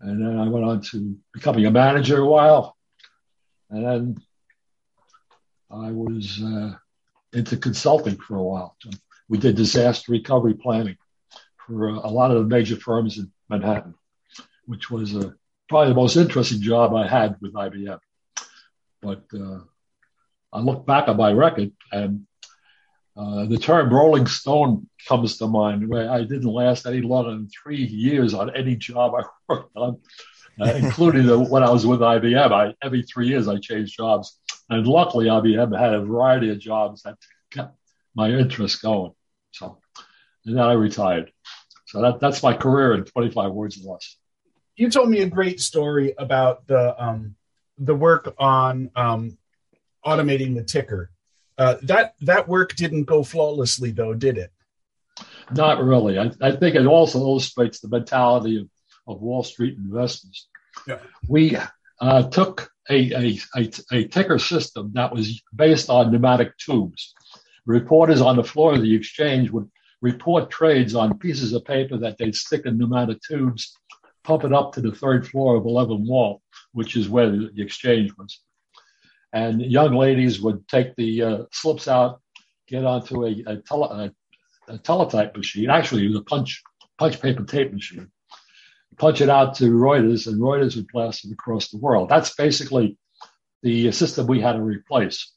And 0.00 0.20
then 0.20 0.38
I 0.38 0.48
went 0.48 0.64
on 0.64 0.80
to 0.92 1.16
becoming 1.32 1.66
a 1.66 1.70
manager 1.70 2.20
a 2.20 2.26
while. 2.26 2.76
And 3.70 3.84
then 3.84 4.16
I 5.70 5.90
was 5.92 6.42
uh, 6.42 6.74
into 7.32 7.56
consulting 7.56 8.16
for 8.16 8.36
a 8.36 8.42
while. 8.42 8.76
We 9.28 9.38
did 9.38 9.56
disaster 9.56 10.12
recovery 10.12 10.54
planning 10.54 10.96
for 11.66 11.88
a, 11.88 11.92
a 11.92 12.10
lot 12.10 12.30
of 12.30 12.38
the 12.38 12.48
major 12.48 12.76
firms 12.76 13.18
in 13.18 13.30
Manhattan, 13.52 13.94
which 14.64 14.90
was 14.90 15.14
uh, 15.14 15.30
probably 15.68 15.90
the 15.90 16.00
most 16.00 16.16
interesting 16.16 16.60
job 16.60 16.94
I 16.94 17.06
had 17.06 17.36
with 17.40 17.52
IBM. 17.52 17.98
But 19.00 19.24
uh, 19.34 19.60
I 20.52 20.60
look 20.60 20.86
back 20.86 21.08
at 21.08 21.16
my 21.16 21.32
record 21.32 21.72
and 21.90 22.26
uh, 23.14 23.44
the 23.44 23.58
term 23.58 23.92
Rolling 23.92 24.26
Stone 24.26 24.88
comes 25.06 25.36
to 25.36 25.46
mind, 25.46 25.88
where 25.88 26.10
I 26.10 26.22
didn't 26.22 26.44
last 26.44 26.86
any 26.86 27.02
longer 27.02 27.32
than 27.32 27.48
three 27.48 27.84
years 27.84 28.32
on 28.32 28.54
any 28.56 28.74
job 28.74 29.14
I 29.14 29.22
worked 29.48 29.76
on, 29.76 30.00
uh, 30.60 30.72
including 30.72 31.26
the, 31.26 31.38
when 31.38 31.62
I 31.62 31.70
was 31.70 31.86
with 31.86 32.00
IBM. 32.00 32.52
I, 32.52 32.74
every 32.82 33.02
three 33.02 33.28
years 33.28 33.48
I 33.48 33.58
changed 33.58 33.96
jobs. 33.96 34.38
And 34.70 34.86
luckily, 34.86 35.26
IBM 35.26 35.78
had 35.78 35.92
a 35.92 36.00
variety 36.00 36.48
of 36.50 36.58
jobs 36.58 37.02
that 37.02 37.18
kept 37.50 37.76
my 38.14 38.30
interest 38.30 38.80
going. 38.80 39.12
So, 39.50 39.78
and 40.46 40.56
then 40.56 40.64
I 40.64 40.72
retired. 40.72 41.30
So 41.92 42.00
that, 42.00 42.20
that's 42.20 42.42
my 42.42 42.54
career 42.54 42.94
in 42.94 43.04
25 43.04 43.52
words 43.52 43.84
or 43.84 43.92
less. 43.92 44.16
You 44.76 44.90
told 44.90 45.10
me 45.10 45.20
a 45.20 45.28
great 45.28 45.60
story 45.60 46.14
about 46.16 46.66
the 46.66 47.00
um, 47.02 47.36
the 47.78 47.94
work 47.94 48.34
on 48.38 48.90
um, 48.96 49.36
automating 50.04 50.54
the 50.54 50.64
ticker 50.64 51.10
uh, 51.58 51.76
that 51.82 52.14
that 52.22 52.48
work 52.48 52.74
didn't 52.74 53.04
go 53.04 53.22
flawlessly, 53.22 53.90
though, 53.90 54.14
did 54.14 54.38
it? 54.38 54.50
Not 55.54 55.82
really. 55.84 56.18
I, 56.18 56.30
I 56.40 56.52
think 56.56 56.74
it 56.76 56.86
also 56.86 57.20
illustrates 57.20 57.80
the 57.80 57.88
mentality 57.88 58.58
of, 58.58 58.68
of 59.06 59.20
Wall 59.20 59.42
Street 59.42 59.76
investors. 59.76 60.48
Yeah. 60.86 60.98
We 61.28 61.58
uh, 62.00 62.22
took 62.30 62.70
a, 62.88 63.12
a, 63.12 63.38
a, 63.54 63.70
a 63.92 64.08
ticker 64.08 64.38
system 64.38 64.92
that 64.94 65.12
was 65.12 65.42
based 65.54 65.90
on 65.90 66.10
pneumatic 66.10 66.56
tubes. 66.56 67.14
Reporters 67.66 68.20
on 68.20 68.36
the 68.36 68.44
floor 68.44 68.74
of 68.74 68.82
the 68.82 68.94
exchange 68.94 69.50
would 69.50 69.70
report 70.02 70.50
trades 70.50 70.94
on 70.94 71.18
pieces 71.18 71.54
of 71.54 71.64
paper 71.64 71.96
that 71.96 72.18
they'd 72.18 72.34
stick 72.34 72.66
in 72.66 72.76
pneumatic 72.76 73.18
tubes, 73.26 73.74
pump 74.24 74.44
it 74.44 74.52
up 74.52 74.72
to 74.74 74.82
the 74.82 74.92
third 74.92 75.26
floor 75.26 75.56
of 75.56 75.64
11 75.64 76.06
Wall, 76.06 76.42
which 76.72 76.96
is 76.96 77.08
where 77.08 77.30
the 77.30 77.50
exchange 77.56 78.12
was 78.18 78.40
and 79.32 79.62
young 79.62 79.94
ladies 79.94 80.40
would 80.40 80.66
take 80.68 80.94
the 80.96 81.22
uh, 81.22 81.38
slips 81.52 81.88
out, 81.88 82.20
get 82.68 82.84
onto 82.84 83.24
a, 83.24 83.42
a, 83.46 83.56
tele, 83.56 84.12
a, 84.68 84.72
a, 84.72 84.78
teletype 84.78 85.36
machine. 85.36 85.70
Actually, 85.70 86.04
it 86.04 86.08
was 86.08 86.18
a 86.18 86.22
punch 86.22 86.62
punch 86.98 87.20
paper 87.20 87.44
tape 87.44 87.72
machine. 87.72 88.10
Punch 88.98 89.22
it 89.22 89.30
out 89.30 89.54
to 89.54 89.64
Reuters, 89.72 90.26
and 90.26 90.40
Reuters 90.40 90.76
would 90.76 90.86
blast 90.92 91.24
it 91.24 91.32
across 91.32 91.70
the 91.70 91.78
world. 91.78 92.10
That's 92.10 92.34
basically 92.34 92.98
the 93.62 93.90
system 93.92 94.26
we 94.26 94.40
had 94.40 94.52
to 94.52 94.60
replace. 94.60 95.32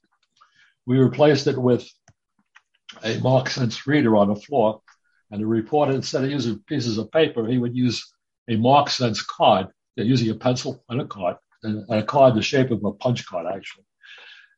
We 0.85 0.97
replaced 0.97 1.47
it 1.47 1.57
with 1.57 1.89
a 3.03 3.19
Mark 3.19 3.49
Sense 3.49 3.87
reader 3.87 4.15
on 4.15 4.29
the 4.29 4.35
floor, 4.35 4.81
and 5.31 5.41
the 5.41 5.47
reporter, 5.47 5.93
instead 5.93 6.23
of 6.23 6.31
using 6.31 6.59
pieces 6.67 6.97
of 6.97 7.11
paper, 7.11 7.45
he 7.45 7.57
would 7.57 7.75
use 7.75 8.13
a 8.49 8.55
Mark 8.55 8.89
Sense 8.89 9.21
card. 9.21 9.67
They're 9.95 10.05
using 10.05 10.29
a 10.29 10.35
pencil 10.35 10.83
and 10.89 11.01
a 11.01 11.05
card, 11.05 11.37
a 11.89 12.03
card 12.03 12.35
the 12.35 12.41
shape 12.41 12.71
of 12.71 12.83
a 12.83 12.91
punch 12.91 13.25
card, 13.25 13.47
actually. 13.53 13.85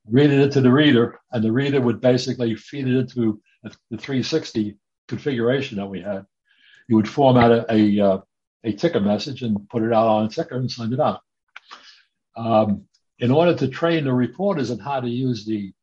Read 0.10 0.32
it 0.32 0.40
into 0.40 0.62
the 0.62 0.72
reader, 0.72 1.20
and 1.32 1.44
the 1.44 1.52
reader 1.52 1.82
would 1.82 2.02
basically 2.02 2.56
feed 2.56 2.88
it 2.88 2.98
into 2.98 3.42
the 3.64 3.98
360 3.98 4.78
configuration 5.08 5.78
that 5.78 5.88
we 5.88 6.02
had. 6.02 6.26
You 6.88 6.96
would 6.96 7.10
format 7.10 7.52
a, 7.52 7.74
a, 7.74 8.00
uh, 8.00 8.22
a 8.64 8.74
ticker 8.74 9.00
message 9.00 9.42
and 9.42 9.70
put 9.70 9.84
it 9.84 9.94
out 9.94 10.08
on 10.08 10.26
a 10.26 10.30
ticker 10.30 10.56
and 10.56 10.72
send 10.72 10.94
it 10.94 11.00
out. 11.00 11.22
Um, 12.36 12.86
in 13.20 13.32
order 13.32 13.56
to 13.56 13.68
train 13.68 14.06
the 14.06 14.14
reporters 14.14 14.72
on 14.72 14.80
how 14.80 15.00
to 15.00 15.10
use 15.10 15.46
the, 15.46 15.74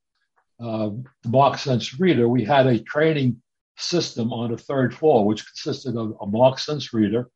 uh, 0.60 0.90
the 1.22 1.28
Mark 1.28 1.58
Sense 1.58 1.98
reader, 1.98 2.28
we 2.28 2.44
had 2.44 2.66
a 2.66 2.78
training 2.78 3.42
system 3.76 4.32
on 4.32 4.50
the 4.50 4.58
third 4.58 4.94
floor, 4.94 5.26
which 5.26 5.46
consisted 5.46 5.96
of 5.96 6.16
a 6.20 6.26
Mark 6.26 6.58
Sense 6.58 6.92
reader, 6.92 7.28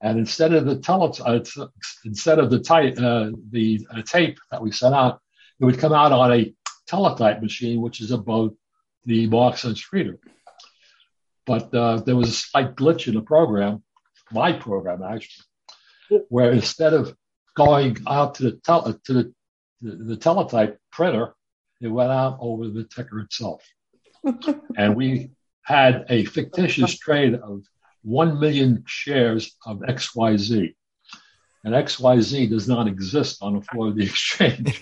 and 0.00 0.18
instead 0.18 0.52
of 0.52 0.66
the 0.66 0.78
tele, 0.78 1.12
uh, 1.24 1.40
instead 2.04 2.38
of 2.38 2.50
the, 2.50 2.60
type, 2.60 2.94
uh, 2.98 3.30
the 3.50 3.86
uh, 3.90 4.02
tape 4.02 4.38
that 4.50 4.62
we 4.62 4.70
sent 4.70 4.94
out, 4.94 5.20
it 5.60 5.64
would 5.64 5.78
come 5.78 5.92
out 5.92 6.12
on 6.12 6.32
a 6.32 6.54
teletype 6.86 7.40
machine, 7.40 7.80
which 7.80 8.00
is 8.00 8.10
above 8.10 8.54
the 9.04 9.26
Mark 9.28 9.56
Sense 9.56 9.92
reader. 9.92 10.18
But 11.46 11.74
uh, 11.74 11.98
there 11.98 12.16
was 12.16 12.28
a 12.28 12.32
slight 12.32 12.74
glitch 12.74 13.06
in 13.06 13.14
the 13.14 13.22
program, 13.22 13.82
my 14.32 14.52
program 14.52 15.02
actually, 15.02 15.44
where 16.28 16.52
instead 16.52 16.94
of 16.94 17.14
going 17.54 17.98
out 18.06 18.36
to 18.36 18.42
the 18.44 18.50
to 19.04 19.12
the, 19.12 19.34
the, 19.80 20.04
the 20.04 20.16
teletype 20.16 20.78
printer, 20.90 21.34
it 21.84 21.88
went 21.88 22.10
out 22.10 22.38
over 22.40 22.68
the 22.68 22.84
ticker 22.84 23.20
itself. 23.20 23.62
and 24.76 24.96
we 24.96 25.30
had 25.62 26.06
a 26.08 26.24
fictitious 26.24 26.98
trade 26.98 27.34
of 27.34 27.62
1 28.02 28.40
million 28.40 28.84
shares 28.86 29.56
of 29.66 29.78
XYZ 29.80 30.74
and 31.64 31.74
XYZ 31.74 32.50
does 32.50 32.68
not 32.68 32.86
exist 32.86 33.38
on 33.42 33.54
the 33.54 33.62
floor 33.62 33.88
of 33.88 33.96
the 33.96 34.04
exchange. 34.10 34.80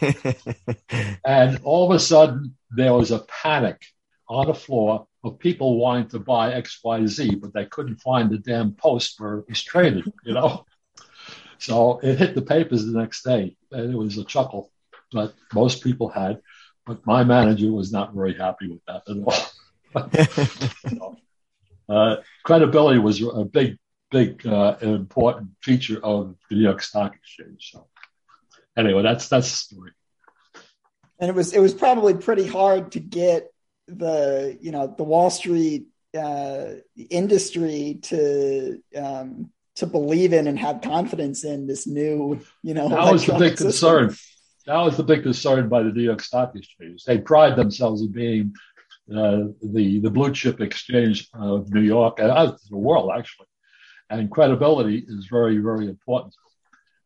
and 1.25 1.61
all 1.63 1.89
of 1.89 1.95
a 1.95 2.01
sudden, 2.01 2.57
there 2.71 2.93
was 2.93 3.13
a 3.13 3.21
panic 3.21 3.81
on 4.29 4.47
the 4.47 4.55
floor 4.55 5.07
of 5.23 5.39
people 5.39 5.79
wanting 5.79 6.09
to 6.09 6.19
buy 6.19 6.51
XYZ, 6.61 7.41
but 7.41 7.55
they 7.55 7.67
couldn't 7.67 8.01
find 8.01 8.31
the 8.31 8.39
damn 8.39 8.73
post 8.73 9.21
where 9.21 9.39
it 9.39 9.49
was 9.49 9.63
traded, 9.63 10.13
you 10.25 10.35
know? 10.35 10.65
So 11.59 12.01
it 12.03 12.19
hit 12.19 12.35
the 12.35 12.43
papers 12.43 12.85
the 12.85 12.99
next 12.99 13.23
day, 13.23 13.57
and 13.71 13.93
it 13.93 13.97
was 13.97 14.19
a 14.19 14.25
chuckle 14.25 14.73
but 15.13 15.35
most 15.55 15.83
people 15.83 16.09
had. 16.09 16.41
But 16.87 17.07
my 17.07 17.25
manager 17.25 17.71
was 17.71 17.93
not 17.93 18.15
very 18.15 18.35
happy 18.35 18.69
with 18.69 18.81
that 18.87 19.03
at 19.09 19.17
all. 19.25 21.17
uh, 21.89 22.17
credibility 22.45 22.99
was 22.99 23.23
a 23.23 23.45
big 23.45 23.79
big 24.11 24.47
uh, 24.47 24.77
important 24.81 25.51
feature 25.63 25.99
of 26.05 26.37
the 26.49 26.57
New 26.57 26.63
York 26.63 26.83
Stock 26.83 27.15
Exchange. 27.15 27.71
So 27.73 27.87
anyway, 28.77 29.03
that's 29.03 29.29
that's 29.29 29.51
the 29.51 29.57
story. 29.57 29.93
And 31.19 31.31
it 31.31 31.35
was 31.35 31.53
it 31.53 31.61
was 31.61 31.75
probably 31.75 32.15
pretty 32.15 32.47
hard 32.47 32.93
to 32.93 33.01
get 33.01 33.53
the 33.87 34.59
you 34.61 34.73
know 34.73 34.93
the 34.97 35.05
Wall 35.05 35.31
Street 35.31 35.87
uh, 36.17 36.67
industry 37.11 37.99
to 38.03 38.83
um, 38.97 39.51
to 39.77 39.87
believe 39.87 40.33
in 40.33 40.47
and 40.47 40.59
have 40.59 40.83
confidence 40.83 41.45
in 41.45 41.67
this 41.67 41.87
new, 41.87 42.41
you 42.63 42.75
know, 42.75 42.89
that 42.89 43.13
was 43.13 43.27
the 43.27 43.35
big 43.35 43.57
system. 43.59 44.09
concern. 44.09 44.17
That 44.67 44.79
was 44.79 44.97
the 44.97 45.03
big 45.03 45.25
concern 45.25 45.69
by 45.69 45.83
the 45.83 45.91
New 45.91 46.03
York 46.03 46.23
Stock 46.23 46.55
Exchange. 46.55 47.05
They 47.05 47.19
pride 47.19 47.57
themselves 47.57 48.03
in 48.03 48.13
being 48.13 48.55
uh, 49.11 49.49
the 49.63 49.99
the 50.01 50.11
blue 50.11 50.33
chip 50.33 50.61
exchange 50.61 51.29
of 51.35 51.73
New 51.73 51.81
York 51.81 52.21
and 52.21 52.31
uh, 52.31 52.57
the 52.71 52.77
world 52.77 53.11
actually, 53.17 53.49
and 54.09 54.31
credibility 54.31 55.05
is 55.07 55.27
very 55.27 55.59
very 55.59 55.89
important. 55.89 56.35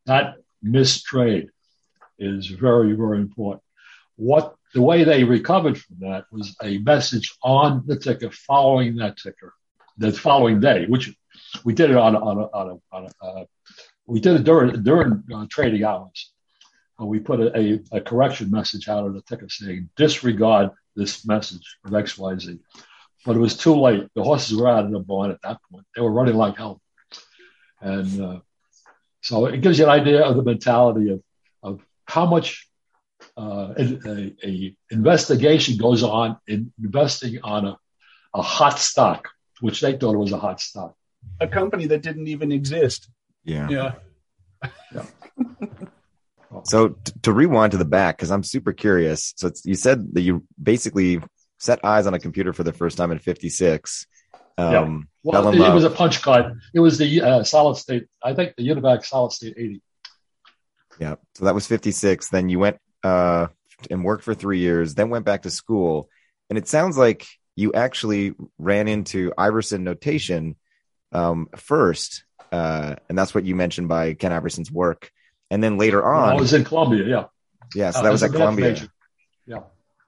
That 0.05 0.37
mistrade 0.63 1.49
is 2.19 2.47
very 2.49 2.93
very 2.93 3.19
important. 3.19 3.63
What 4.17 4.55
the 4.75 4.83
way 4.83 5.05
they 5.05 5.25
recovered 5.25 5.79
from 5.79 5.97
that 6.01 6.27
was 6.31 6.55
a 6.63 6.79
message 6.79 7.35
on 7.43 7.83
the 7.87 7.99
ticker 7.99 8.31
following 8.31 8.97
that 8.97 9.17
ticker, 9.17 9.55
the 9.97 10.13
following 10.13 10.61
day, 10.61 10.85
which 10.87 11.15
we 11.65 11.73
did 11.73 11.91
it 11.91 11.97
on 11.97 12.15
on 12.15 12.39
a, 12.39 12.47
on 12.59 12.69
a, 12.93 12.97
on 12.97 13.07
a 13.07 13.27
uh, 13.27 13.45
we 14.07 14.21
did 14.21 14.37
it 14.37 14.45
during 14.45 14.83
during 14.83 15.23
uh, 15.35 15.47
trading 15.49 15.83
hours. 15.83 16.33
Uh, 17.01 17.07
we 17.07 17.19
put 17.19 17.41
a, 17.41 17.59
a, 17.59 17.81
a, 17.93 18.01
correction 18.01 18.51
message 18.51 18.89
out 18.89 19.05
on 19.05 19.15
the 19.15 19.21
ticker 19.23 19.49
saying 19.49 19.89
disregard 19.97 20.71
this 20.95 21.27
message 21.27 21.77
of 21.85 21.95
X 21.95 22.17
Y 22.17 22.39
Z, 22.39 22.59
but 23.25 23.37
it 23.37 23.41
was 23.41 23.57
too 23.57 23.75
late. 23.75 24.09
The 24.15 24.23
horses 24.23 24.57
were 24.57 24.69
out 24.69 24.87
of 24.87 24.91
the 24.91 25.01
barn 25.01 25.31
at 25.31 25.43
that 25.43 25.59
point. 25.71 25.87
They 25.95 26.03
were 26.03 26.13
running 26.13 26.37
like 26.37 26.57
hell, 26.57 26.81
and 27.81 28.21
uh, 28.21 28.41
so 29.21 29.47
it 29.47 29.61
gives 29.61 29.79
you 29.79 29.85
an 29.85 29.91
idea 29.91 30.23
of 30.23 30.37
the 30.37 30.43
mentality 30.43 31.11
of 31.11 31.23
of 31.63 31.87
how 32.07 32.27
much 32.27 32.69
uh, 33.37 33.75
a, 33.77 34.35
a, 34.45 34.77
investigation 34.91 35.77
goes 35.77 36.03
on 36.03 36.39
in 36.47 36.73
investing 36.83 37.41
on 37.43 37.67
a, 37.67 37.77
a 38.33 38.43
hot 38.43 38.79
stock, 38.79 39.29
which 39.61 39.81
they 39.81 39.99
thought 39.99 40.17
was 40.17 40.33
a 40.33 40.39
hot 40.39 40.61
stock 40.61 40.97
a 41.41 41.47
company 41.47 41.87
that 41.87 42.03
didn't 42.03 42.29
even 42.29 42.53
exist. 42.53 43.09
Yeah. 43.45 43.69
Yeah. 43.69 43.93
yeah. 44.95 45.07
So 46.67 46.89
t- 46.89 47.13
to 47.23 47.33
rewind 47.33 47.73
to 47.73 47.79
the 47.79 47.85
back, 47.85 48.17
because 48.17 48.31
I'm 48.31 48.43
super 48.43 48.73
curious. 48.73 49.35
So 49.37 49.51
you 49.65 49.75
said 49.75 50.15
that 50.15 50.23
you 50.23 50.45
basically 50.61 51.21
set 51.59 51.85
eyes 51.85 52.07
on 52.07 52.15
a 52.15 52.19
computer 52.19 52.53
for 52.53 52.63
the 52.63 52.73
first 52.73 52.97
time 52.99 53.13
in 53.13 53.19
'56. 53.19 54.07
Um, 54.59 54.73
yeah. 54.73 55.03
Well, 55.23 55.49
it, 55.49 55.61
it, 55.61 55.75
was 55.75 55.85
a 55.85 55.91
punch 55.91 56.23
card. 56.23 56.61
It 56.73 56.81
was 56.81 56.99
the 56.99 57.21
uh, 57.21 57.43
solid 57.45 57.77
state. 57.77 58.07
I 58.23 58.33
think 58.35 58.55
the 58.57 58.67
Univac 58.67 59.05
solid 59.05 59.33
state 59.33 59.55
80. 59.57 59.83
Yeah. 60.99 61.17
So 61.35 61.45
that 61.45 61.55
was 61.55 61.67
56. 61.67 62.29
Then 62.29 62.49
you 62.49 62.59
went 62.59 62.79
uh, 63.03 63.49
and 63.91 64.05
worked 64.05 64.25
for 64.25 64.35
three 64.35 64.61
years, 64.61 64.95
then 64.95 65.11
went 65.11 65.25
back 65.25 65.43
to 65.43 65.51
school. 65.51 66.09
And 66.49 66.57
it 66.59 66.69
sounds 66.69 66.97
like 66.97 67.27
you 67.55 67.73
actually 67.73 68.35
ran 68.59 68.89
into 68.89 69.33
Iverson 69.37 69.85
notation 69.85 70.57
um, 71.13 71.49
first, 71.57 72.25
uh, 72.53 72.97
and 73.09 73.17
that's 73.19 73.35
what 73.35 73.45
you 73.45 73.55
mentioned 73.55 73.89
by 73.89 74.15
Ken 74.15 74.33
Iverson's 74.33 74.71
work. 74.71 75.11
And 75.51 75.63
then 75.63 75.79
later 75.79 76.05
on, 76.05 76.31
I 76.31 76.35
was 76.35 76.53
in 76.53 76.65
Columbia. 76.65 77.05
Yeah. 77.05 77.25
Yeah. 77.75 77.91
So 77.91 78.01
uh, 78.01 78.03
that 78.03 78.13
was 78.13 78.23
at 78.23 78.33
Columbia. 78.33 78.69
Major. 78.71 78.89
Yeah. 79.47 79.61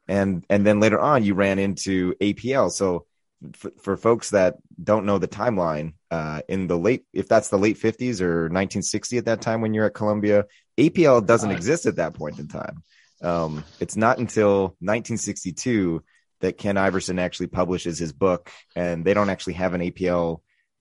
And 0.08 0.44
and 0.48 0.66
then 0.66 0.80
later 0.80 1.00
on, 1.00 1.24
you 1.24 1.34
ran 1.34 1.58
into 1.58 2.14
APL. 2.14 2.70
So 2.70 3.06
for, 3.52 3.70
for 3.80 3.96
folks 3.96 4.30
that 4.30 4.56
don't 4.82 5.06
know 5.06 5.18
the 5.18 5.28
timeline, 5.28 5.92
uh, 6.10 6.42
in 6.48 6.66
the 6.66 6.78
late, 6.78 7.04
if 7.12 7.28
that's 7.28 7.48
the 7.48 7.58
late 7.58 7.78
50s 7.78 8.20
or 8.20 8.44
1960 8.44 9.18
at 9.18 9.24
that 9.26 9.40
time 9.40 9.60
when 9.60 9.74
you're 9.74 9.86
at 9.86 9.94
Columbia, 9.94 10.46
APL 10.78 11.24
doesn't 11.24 11.50
right. 11.50 11.56
exist 11.56 11.86
at 11.86 11.96
that 11.96 12.14
point 12.14 12.38
in 12.38 12.48
time. 12.48 12.82
Um, 13.22 13.64
it's 13.80 13.96
not 13.96 14.18
until 14.18 14.60
1962 14.80 16.02
that 16.40 16.58
Ken 16.58 16.76
Iverson 16.76 17.18
actually 17.18 17.48
publishes 17.48 17.98
his 17.98 18.12
book, 18.12 18.50
and 18.76 19.04
they 19.04 19.14
don't 19.14 19.30
actually 19.30 19.54
have 19.54 19.74
an 19.74 19.80
APL 19.80 20.40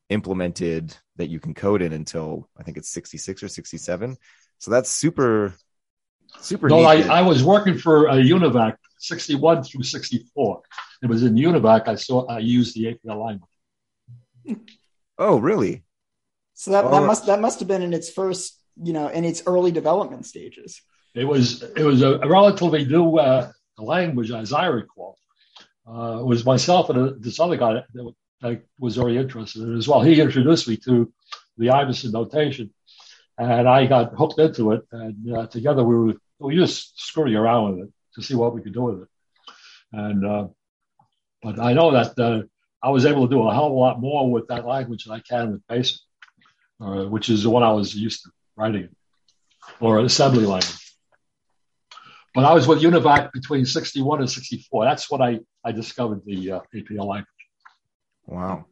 implemented 0.10 0.96
that 1.18 1.30
you 1.30 1.40
can 1.40 1.54
code 1.54 1.82
in 1.82 1.94
until 1.94 2.48
I 2.58 2.64
think 2.64 2.78
it's 2.78 2.90
66 2.90 3.44
or 3.44 3.48
67. 3.48 4.18
So 4.60 4.72
that's 4.72 4.90
super, 4.90 5.54
super. 6.42 6.70
No, 6.70 6.82
I, 6.82 7.02
I, 7.02 7.22
was 7.22 7.44
working 7.44 7.78
for 7.78 8.08
a 8.08 8.16
Univac 8.16 8.78
61 9.00 9.64
through 9.64 9.84
64. 9.84 10.62
It 11.04 11.08
was 11.08 11.24
in 11.24 11.36
Univac. 11.36 11.88
I 11.88 11.96
saw 11.96 12.26
I 12.26 12.40
used 12.40 12.76
the 12.76 12.86
APL 12.86 13.24
language. 14.46 14.80
Oh, 15.18 15.38
really? 15.38 15.84
So 16.54 16.72
that, 16.72 16.90
that 16.90 17.04
must 17.04 17.28
that 17.28 17.40
must 17.40 17.60
have 17.60 17.68
been 17.68 17.84
in 17.84 17.94
its 17.94 18.10
first, 18.10 18.60
you 18.82 18.94
know, 18.94 19.08
in 19.10 19.26
its 19.26 19.44
early 19.46 19.72
development 19.72 20.26
stages. 20.26 20.82
It 21.14 21.26
was 21.26 21.62
it 21.62 21.84
was 21.84 22.02
a, 22.02 22.20
a 22.20 22.28
relatively 22.28 22.86
new 22.86 23.18
uh, 23.18 23.52
language, 23.78 24.32
as 24.32 24.54
I 24.54 24.66
recall. 24.66 25.18
Uh, 25.88 26.20
it 26.20 26.26
was 26.26 26.46
myself 26.46 26.90
and 26.90 27.00
a, 27.00 27.14
this 27.14 27.40
other 27.40 27.58
guy 27.58 27.84
that 27.94 28.14
I 28.44 28.60
was 28.80 28.98
very 28.98 29.18
interested 29.18 29.64
in 29.64 29.78
as 29.78 29.88
well. 29.88 30.02
He 30.02 30.20
introduced 30.20 30.68
me 30.68 30.78
to 30.78 31.12
the 31.58 31.70
Iverson 31.70 32.12
notation, 32.12 32.74
and 33.38 33.68
I 33.68 33.86
got 33.86 34.14
hooked 34.14 34.40
into 34.40 34.72
it. 34.72 34.84
And 34.92 35.36
uh, 35.36 35.48
together 35.48 35.84
we 35.84 35.98
were 35.98 36.14
we 36.40 36.56
just 36.56 37.00
screwing 37.00 37.36
around 37.36 37.78
with 37.78 37.88
it 37.88 37.94
to 38.16 38.22
see 38.22 38.36
what 38.36 38.54
we 38.54 38.62
could 38.62 38.74
do 38.74 38.84
with 38.84 39.02
it. 39.04 39.08
And 39.94 40.26
uh, 40.26 40.48
but 41.42 41.60
I 41.60 41.74
know 41.74 41.92
that 41.92 42.18
uh, 42.20 42.44
I 42.82 42.90
was 42.90 43.06
able 43.06 43.28
to 43.28 43.34
do 43.34 43.48
a 43.48 43.54
hell 43.54 43.68
of 43.68 43.72
a 43.72 43.76
lot 43.76 44.00
more 44.00 44.30
with 44.32 44.48
that 44.48 44.66
language 44.66 45.06
than 45.06 45.14
I 45.14 45.20
can 45.20 45.52
with 45.52 45.68
BASIC, 45.68 46.00
uh, 46.82 47.06
which 47.06 47.30
is 47.30 47.44
the 47.44 47.50
one 47.50 47.64
I 47.64 47.72
was 47.72 47.96
used 47.96 48.24
to 48.24 48.32
writing, 48.56 48.90
or 49.80 50.00
assembly 50.00 50.46
language. 50.46 50.84
But 52.34 52.46
I 52.46 52.54
was 52.54 52.68
with 52.68 52.82
Univac 52.82 53.32
between 53.32 53.66
61 53.66 54.20
and 54.20 54.30
64. 54.30 54.86
That's 54.86 55.10
when 55.10 55.22
I, 55.24 55.40
I 55.64 55.72
discovered 55.72 56.22
the 56.24 56.52
uh, 56.52 56.60
APL 56.76 57.06
language. 57.06 57.26
Wow. 58.28 58.38
wow. 58.38 58.66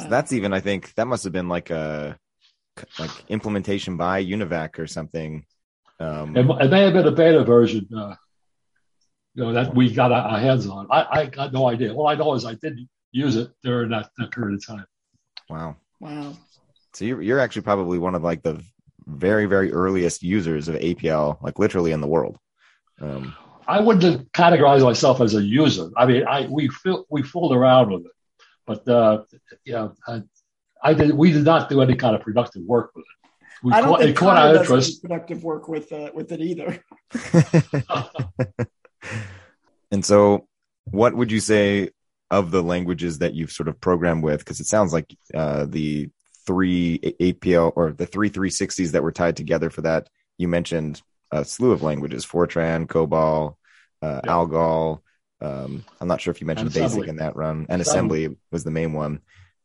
So 0.00 0.08
that's 0.08 0.32
even, 0.32 0.52
I 0.52 0.58
think 0.58 0.92
that 0.94 1.06
must 1.06 1.22
have 1.22 1.32
been 1.32 1.48
like 1.48 1.70
a 1.70 2.18
like 2.98 3.10
implementation 3.28 3.96
by 3.96 4.24
Univac 4.24 4.78
or 4.78 4.86
something. 4.86 5.44
Um, 5.98 6.36
it, 6.36 6.46
it 6.48 6.70
may 6.70 6.82
have 6.82 6.92
been 6.92 7.06
a 7.06 7.12
beta 7.12 7.42
version, 7.44 7.88
uh, 7.96 8.14
you 9.34 9.44
know, 9.44 9.52
that 9.52 9.74
we 9.74 9.92
got 9.92 10.12
our 10.12 10.38
hands 10.38 10.66
on. 10.66 10.86
I, 10.90 11.06
I 11.10 11.26
got 11.26 11.52
no 11.52 11.68
idea. 11.68 11.94
All 11.94 12.06
I 12.06 12.14
know 12.14 12.34
is 12.34 12.44
I 12.44 12.54
didn't 12.54 12.88
use 13.12 13.36
it 13.36 13.50
during 13.62 13.90
that, 13.90 14.10
that 14.18 14.30
period 14.30 14.56
of 14.56 14.66
time. 14.66 14.86
Wow. 15.48 15.76
Wow. 16.00 16.36
So 16.92 17.04
you're, 17.04 17.22
you're 17.22 17.40
actually 17.40 17.62
probably 17.62 17.98
one 17.98 18.14
of 18.14 18.22
like 18.22 18.42
the 18.42 18.62
very, 19.06 19.46
very 19.46 19.72
earliest 19.72 20.22
users 20.22 20.68
of 20.68 20.74
APL, 20.76 21.40
like 21.42 21.58
literally 21.58 21.92
in 21.92 22.00
the 22.00 22.06
world. 22.06 22.38
Um, 23.00 23.34
I 23.68 23.80
wouldn't 23.80 24.32
categorize 24.32 24.82
myself 24.82 25.20
as 25.20 25.34
a 25.34 25.42
user. 25.42 25.90
I 25.96 26.06
mean, 26.06 26.24
I 26.26 26.46
we 26.46 26.68
feel, 26.68 27.04
we 27.10 27.22
fooled 27.22 27.54
around 27.54 27.90
with 27.90 28.06
it. 28.06 28.12
But 28.66 28.88
uh, 28.88 29.22
yeah, 29.64 29.88
I, 30.06 30.22
I, 30.82 30.94
did. 30.94 31.12
We 31.12 31.32
did 31.32 31.44
not 31.44 31.68
do 31.68 31.80
any 31.80 31.94
kind 31.94 32.14
of 32.14 32.22
productive 32.22 32.62
work 32.62 32.92
with 32.94 33.04
it. 33.04 33.30
We 33.62 33.72
I 33.72 33.80
don't 33.80 33.90
caught, 33.90 34.00
think 34.00 34.10
it 34.10 34.16
caught 34.16 34.36
our 34.36 34.56
interest. 34.56 35.02
Productive 35.02 35.42
work 35.42 35.68
with 35.68 35.92
uh, 35.92 36.10
with 36.14 36.30
it 36.32 36.40
either. 36.40 36.84
and 39.90 40.04
so, 40.04 40.46
what 40.84 41.14
would 41.14 41.32
you 41.32 41.40
say 41.40 41.90
of 42.30 42.50
the 42.50 42.62
languages 42.62 43.18
that 43.18 43.34
you've 43.34 43.52
sort 43.52 43.68
of 43.68 43.80
programmed 43.80 44.22
with? 44.22 44.40
Because 44.40 44.60
it 44.60 44.66
sounds 44.66 44.92
like 44.92 45.16
uh, 45.34 45.66
the 45.66 46.10
three 46.46 46.98
APL 47.20 47.72
or 47.74 47.92
the 47.92 48.06
three 48.06 48.30
360s 48.30 48.92
that 48.92 49.02
were 49.02 49.12
tied 49.12 49.36
together 49.36 49.70
for 49.70 49.82
that. 49.82 50.08
You 50.38 50.48
mentioned 50.48 51.00
a 51.30 51.44
slew 51.44 51.72
of 51.72 51.82
languages: 51.82 52.26
Fortran, 52.26 52.86
COBOL, 52.86 53.56
uh, 54.02 54.20
yeah. 54.22 54.30
Algol. 54.30 55.02
Um, 55.40 55.84
I'm 56.00 56.08
not 56.08 56.20
sure 56.20 56.30
if 56.30 56.40
you 56.40 56.46
mentioned 56.46 56.72
basic 56.72 57.08
in 57.08 57.16
that 57.16 57.36
run, 57.36 57.66
and 57.68 57.82
assembly, 57.82 58.24
assembly 58.24 58.38
was 58.50 58.64
the 58.64 58.70
main 58.70 58.92
one. 58.92 59.20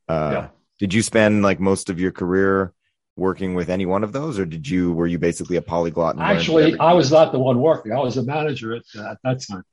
Uh, 0.08 0.32
yeah. 0.34 0.48
Did 0.82 0.96
you 0.96 1.04
spend 1.04 1.44
like 1.44 1.60
most 1.60 1.92
of 1.92 2.00
your 2.00 2.12
career 2.12 2.74
working 3.16 3.54
with 3.54 3.70
any 3.70 3.86
one 3.86 4.04
of 4.04 4.14
those, 4.14 4.40
or 4.40 4.48
did 4.48 4.68
you 4.68 4.92
were 4.92 5.06
you 5.06 5.20
basically 5.20 5.58
a 5.58 5.62
polyglot? 5.62 6.20
Actually, 6.20 6.76
I 6.80 6.94
was 6.94 7.12
not 7.12 7.32
the 7.32 7.38
one 7.38 7.60
working. 7.60 7.92
I 7.92 8.00
was 8.00 8.18
a 8.18 8.24
manager 8.24 8.74
at, 8.76 8.82
uh, 8.98 9.12
at 9.12 9.18
that 9.24 9.44
time. 9.48 9.64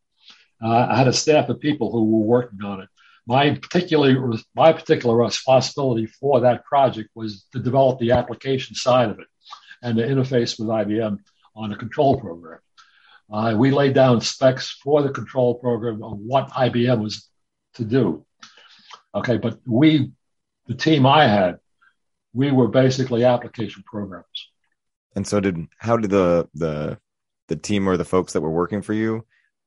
Uh, 0.63 0.87
I 0.91 0.99
had 0.99 1.09
a 1.09 1.13
staff 1.15 1.49
of 1.49 1.61
people 1.61 1.91
who 1.91 2.05
were 2.05 2.27
working 2.27 2.63
on 2.63 2.83
it. 2.83 2.91
My 3.27 3.55
particular 3.55 4.35
my 4.55 4.75
particular 4.75 5.17
responsibility 5.17 6.05
for 6.05 6.41
that 6.41 6.67
project 6.67 7.09
was 7.15 7.47
to 7.55 7.59
develop 7.59 8.01
the 8.01 8.13
application 8.13 8.75
side 8.75 9.09
of 9.09 9.19
it 9.19 9.29
and 9.81 9.97
to 9.97 10.07
interface 10.07 10.59
with 10.59 10.69
IBM 10.69 11.21
on 11.57 11.71
the 11.71 11.77
control 11.77 12.21
program. 12.21 12.61
Uh, 13.33 13.55
we 13.57 13.71
laid 13.71 13.95
down 13.95 14.21
specs 14.21 14.79
for 14.85 15.03
the 15.03 15.09
control 15.09 15.55
program 15.55 16.03
of 16.03 16.19
what 16.19 16.51
IBM 16.51 17.03
was 17.03 17.27
to 17.77 17.85
do. 17.85 18.27
Okay, 19.15 19.39
but 19.39 19.59
we, 19.67 20.13
the 20.69 20.75
team 20.75 21.07
I 21.07 21.27
had, 21.27 21.59
we 22.33 22.53
were 22.53 22.69
basically 22.69 23.25
application 23.25 23.83
programs. 23.85 24.27
And 25.17 25.27
so 25.27 25.41
did 25.41 25.67
how 25.79 25.97
did 25.97 26.11
the 26.11 26.49
the 26.55 26.99
the 27.49 27.57
team 27.57 27.89
or 27.89 27.97
the 27.97 28.05
folks 28.05 28.35
that 28.35 28.43
were 28.43 28.51
working 28.51 28.83
for 28.83 28.93
you 28.93 29.27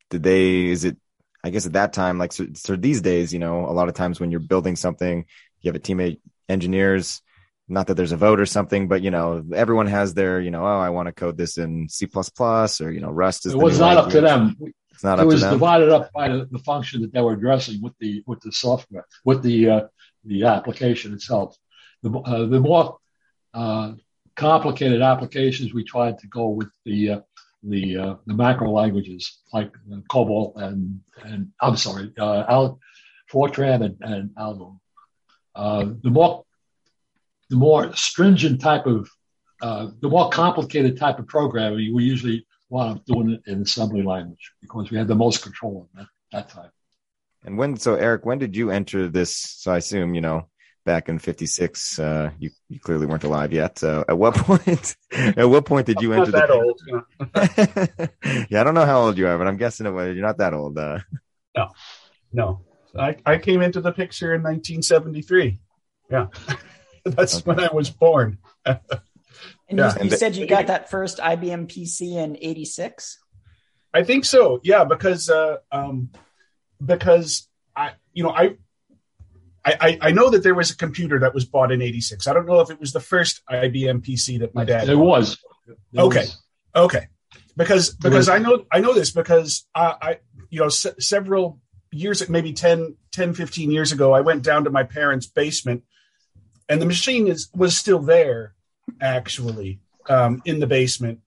did 0.10 0.24
they 0.24 0.68
is 0.68 0.86
it 0.86 0.98
I 1.44 1.50
guess 1.50 1.66
at 1.66 1.74
that 1.74 1.94
time 1.94 2.20
like 2.20 2.32
so, 2.32 2.46
so 2.54 2.76
these 2.76 3.02
days 3.02 3.34
you 3.34 3.40
know 3.40 3.66
a 3.66 3.74
lot 3.74 3.90
of 3.90 3.96
times 3.96 4.20
when 4.20 4.30
you're 4.30 4.40
building 4.40 4.76
something 4.76 5.26
you 5.62 5.70
have 5.70 5.76
a 5.76 5.80
teammate 5.80 6.20
engineers 6.48 7.22
not 7.72 7.88
that 7.88 7.96
there's 7.96 8.12
a 8.12 8.18
vote 8.18 8.40
or 8.40 8.46
something, 8.46 8.88
but 8.90 9.02
you 9.02 9.12
know, 9.12 9.44
everyone 9.56 9.88
has 9.88 10.14
their, 10.14 10.42
you 10.42 10.52
know, 10.52 10.64
oh, 10.64 10.80
I 10.80 10.90
want 10.90 11.08
to 11.08 11.14
code 11.14 11.38
this 11.38 11.58
in 11.58 11.88
C 11.88 12.06
or 12.14 12.92
you 12.92 13.00
know, 13.00 13.10
Rust 13.10 13.46
is. 13.46 13.54
It 13.54 13.58
was 13.58 13.80
not 13.80 13.98
up 13.98 14.10
to 14.12 14.20
them. 14.20 14.58
It's 14.92 15.04
not 15.04 15.20
it 15.20 15.22
up 15.22 15.24
to 15.24 15.28
was 15.28 15.42
them. 15.42 15.54
divided 15.54 15.90
up 15.90 16.12
by 16.12 16.28
the, 16.28 16.48
the 16.52 16.60
function 16.60 17.02
that 17.02 17.14
they 17.14 17.22
were 17.22 17.34
addressing 17.34 17.82
with 17.82 17.94
the 18.00 18.24
with 18.28 18.42
the 18.42 18.52
software, 18.52 19.06
with 19.24 19.42
the 19.42 19.70
uh, 19.70 19.82
the 20.24 20.46
application 20.46 21.14
itself. 21.14 21.58
The, 22.04 22.12
uh, 22.12 22.46
the 22.46 22.60
more 22.60 22.98
uh, 23.54 23.94
complicated 24.36 25.02
applications, 25.02 25.74
we 25.74 25.84
tried 25.84 26.20
to 26.20 26.28
go 26.28 26.50
with 26.50 26.70
the 26.86 27.10
uh, 27.10 27.20
the 27.64 27.98
uh, 27.98 28.16
the 28.26 28.34
macro 28.34 28.72
languages 28.72 29.40
like 29.54 29.72
uh, 29.92 29.98
COBOL 30.10 30.54
and 30.58 31.02
and 31.24 31.52
I'm 31.62 31.78
sorry, 31.78 32.12
Al, 32.18 32.80
Fortran 33.32 33.86
and, 33.86 33.98
and 34.02 34.30
Algo. 34.32 34.80
The 35.56 36.10
more 36.10 36.44
the 37.50 37.56
more 37.56 37.96
stringent 37.96 38.62
type 38.62 38.88
of 38.88 39.10
the 39.62 40.10
more 40.10 40.30
complicated 40.30 40.98
type 40.98 41.20
of 41.20 41.28
programming, 41.28 41.94
we 41.94 42.04
usually 42.04 42.48
wound 42.70 42.98
up 42.98 43.06
doing 43.06 43.32
it 43.32 43.52
in 43.52 43.62
assembly 43.62 44.02
language 44.02 44.54
because 44.62 44.90
we 44.90 44.98
had 44.98 45.08
the 45.08 45.14
most 45.14 45.44
control 45.44 45.88
at 45.98 46.00
that, 46.00 46.08
that 46.32 46.50
time. 46.50 46.72
And 47.44 47.58
when, 47.58 47.78
so 47.78 47.96
Eric, 47.96 48.26
when 48.26 48.38
did 48.38 48.56
you 48.56 48.70
enter 48.72 49.08
this? 49.08 49.36
So 49.36 49.72
I 49.72 49.78
assume, 49.78 50.14
you 50.14 50.22
know, 50.22 50.48
back 50.86 51.10
in 51.10 51.20
56, 51.20 52.00
uh, 52.00 52.32
you, 52.40 52.52
you 52.70 52.80
clearly 52.80 53.06
weren't 53.08 53.24
alive 53.24 53.52
yet. 53.52 53.80
So 53.80 54.06
at 54.08 54.18
what 54.18 54.36
point, 54.48 54.96
at 55.12 55.50
what 55.50 55.66
point 55.66 55.88
did 55.88 56.02
you 56.02 56.14
I'm 56.14 56.20
enter 56.20 56.32
not 56.32 56.48
that 56.48 56.50
the, 56.50 58.08
old. 58.14 58.48
yeah, 58.50 58.62
I 58.62 58.64
don't 58.64 58.74
know 58.76 58.86
how 58.86 59.02
old 59.02 59.18
you 59.18 59.28
are, 59.28 59.38
but 59.38 59.48
I'm 59.48 59.58
guessing 59.58 59.86
it 59.88 59.92
was, 59.92 60.16
you're 60.16 60.26
not 60.26 60.38
that 60.38 60.54
old. 60.54 60.78
Uh, 60.78 61.00
No, 62.34 62.62
I, 62.98 63.16
I 63.26 63.38
came 63.38 63.62
into 63.62 63.82
the 63.82 63.92
picture 63.92 64.34
in 64.34 64.42
1973. 64.42 65.60
Yeah, 66.10 66.28
that's 67.06 67.38
Okay. 67.38 67.44
when 67.46 67.60
I 67.60 67.70
was 67.74 67.90
born. 67.90 68.38
And 68.66 68.80
Yeah. 69.70 69.94
you, 69.98 70.06
you 70.06 70.12
said 70.12 70.36
you 70.36 70.46
got 70.46 70.68
that 70.68 70.90
first 70.90 71.18
IBM 71.18 71.68
PC 71.68 72.16
in 72.18 72.38
'86. 72.40 73.18
I 73.94 74.04
think 74.04 74.26
so. 74.26 74.60
Yeah, 74.64 74.84
because 74.84 75.30
uh, 75.30 75.58
um, 75.72 76.10
because 76.84 77.48
I 77.76 77.94
you 78.14 78.24
know 78.24 78.32
I. 78.32 78.56
I, 79.64 80.00
I 80.02 80.12
know 80.12 80.32
that 80.32 80.42
there 80.42 80.56
was 80.56 80.72
a 80.72 80.76
computer 80.76 81.20
that 81.20 81.36
was 81.36 81.46
bought 81.46 81.72
in 81.72 81.84
'86. 81.84 82.26
I 82.26 82.34
don't 82.34 82.48
know 82.48 82.62
if 82.62 82.72
it 82.72 82.80
was 82.80 82.94
the 82.94 83.00
first 83.00 83.44
IBM 83.48 84.02
PC 84.04 84.40
that 84.40 84.56
my 84.56 84.66
dad. 84.66 84.90
It 84.90 84.96
was. 84.96 85.38
It 85.68 86.00
Okay. 86.00 86.22
was- 86.22 86.38
Okay, 86.76 87.08
because 87.56 87.92
because 87.94 88.28
was- 88.28 88.30
I 88.30 88.40
know 88.40 88.66
I 88.72 88.80
know 88.80 88.96
this 88.96 89.12
because 89.12 89.68
I, 89.76 89.96
I 90.02 90.20
you 90.50 90.62
know 90.62 90.70
se- 90.70 90.96
several 90.98 91.60
years 91.92 92.28
maybe 92.28 92.54
10, 92.54 92.96
10 93.12 93.34
15 93.36 93.70
years 93.70 93.92
ago 93.92 94.14
I 94.14 94.22
went 94.22 94.42
down 94.42 94.64
to 94.64 94.72
my 94.72 94.82
parents' 94.84 95.28
basement 95.28 95.84
and 96.68 96.82
the 96.82 96.86
machine 96.88 97.28
is 97.28 97.50
was 97.54 97.78
still 97.78 98.00
there 98.00 98.56
actually 99.00 99.80
um, 100.10 100.42
in 100.46 100.60
the 100.60 100.66
basement 100.68 101.20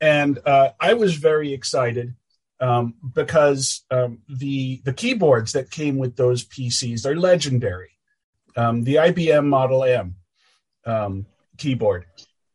and 0.00 0.38
uh, 0.44 0.70
I 0.80 0.94
was 0.94 1.14
very 1.14 1.52
excited 1.52 2.14
um, 2.60 2.94
because 3.14 3.84
um, 3.90 4.18
the 4.28 4.80
the 4.84 4.92
keyboards 4.92 5.52
that 5.52 5.70
came 5.70 5.96
with 5.96 6.16
those 6.16 6.44
PCs 6.44 7.06
are 7.06 7.16
legendary. 7.16 7.90
Um, 8.56 8.84
the 8.84 8.96
IBM 8.96 9.46
Model 9.46 9.84
M 9.84 10.16
um, 10.84 11.26
keyboard, 11.56 12.06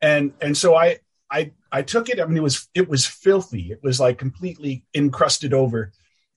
and 0.01 0.33
and 0.41 0.57
so 0.57 0.75
I 0.75 0.99
I 1.31 1.51
I 1.71 1.81
took 1.81 2.09
it. 2.09 2.19
I 2.19 2.25
mean, 2.25 2.37
it 2.37 2.43
was 2.43 2.67
it 2.73 2.89
was 2.89 3.05
filthy. 3.05 3.71
It 3.71 3.79
was 3.81 3.99
like 3.99 4.17
completely 4.17 4.85
encrusted 4.93 5.53
over. 5.53 5.91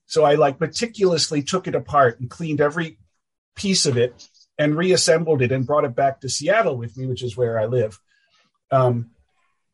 So 0.05 0.23
I 0.23 0.35
like 0.35 0.61
meticulously 0.61 1.43
took 1.43 1.67
it 1.67 1.75
apart 1.75 2.19
and 2.19 2.29
cleaned 2.29 2.61
every 2.61 2.97
piece 3.55 3.85
of 3.85 3.97
it 3.97 4.27
and 4.57 4.77
reassembled 4.77 5.41
it 5.41 5.51
and 5.51 5.67
brought 5.67 5.83
it 5.83 5.95
back 5.95 6.21
to 6.21 6.29
Seattle 6.29 6.77
with 6.77 6.95
me, 6.97 7.05
which 7.05 7.23
is 7.23 7.35
where 7.35 7.59
I 7.59 7.65
live. 7.65 7.99
Um, 8.71 9.11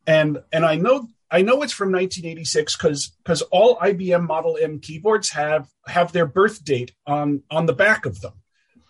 and 0.08 0.40
and 0.52 0.66
I 0.66 0.76
know 0.76 1.08
I 1.34 1.42
know 1.42 1.64
it's 1.64 1.74
from 1.74 1.92
1986 1.92 2.78
because 2.78 3.08
because 3.24 3.42
all 3.42 3.78
IBM 3.78 4.28
Model 4.28 4.56
M 4.62 4.80
keyboards 4.80 5.32
have 5.32 5.68
have 5.88 6.12
their 6.12 6.28
birth 6.28 6.64
date 6.64 6.94
on 7.08 7.42
on 7.50 7.66
the 7.66 7.74
back 7.74 8.06
of 8.06 8.22
them. 8.22 8.34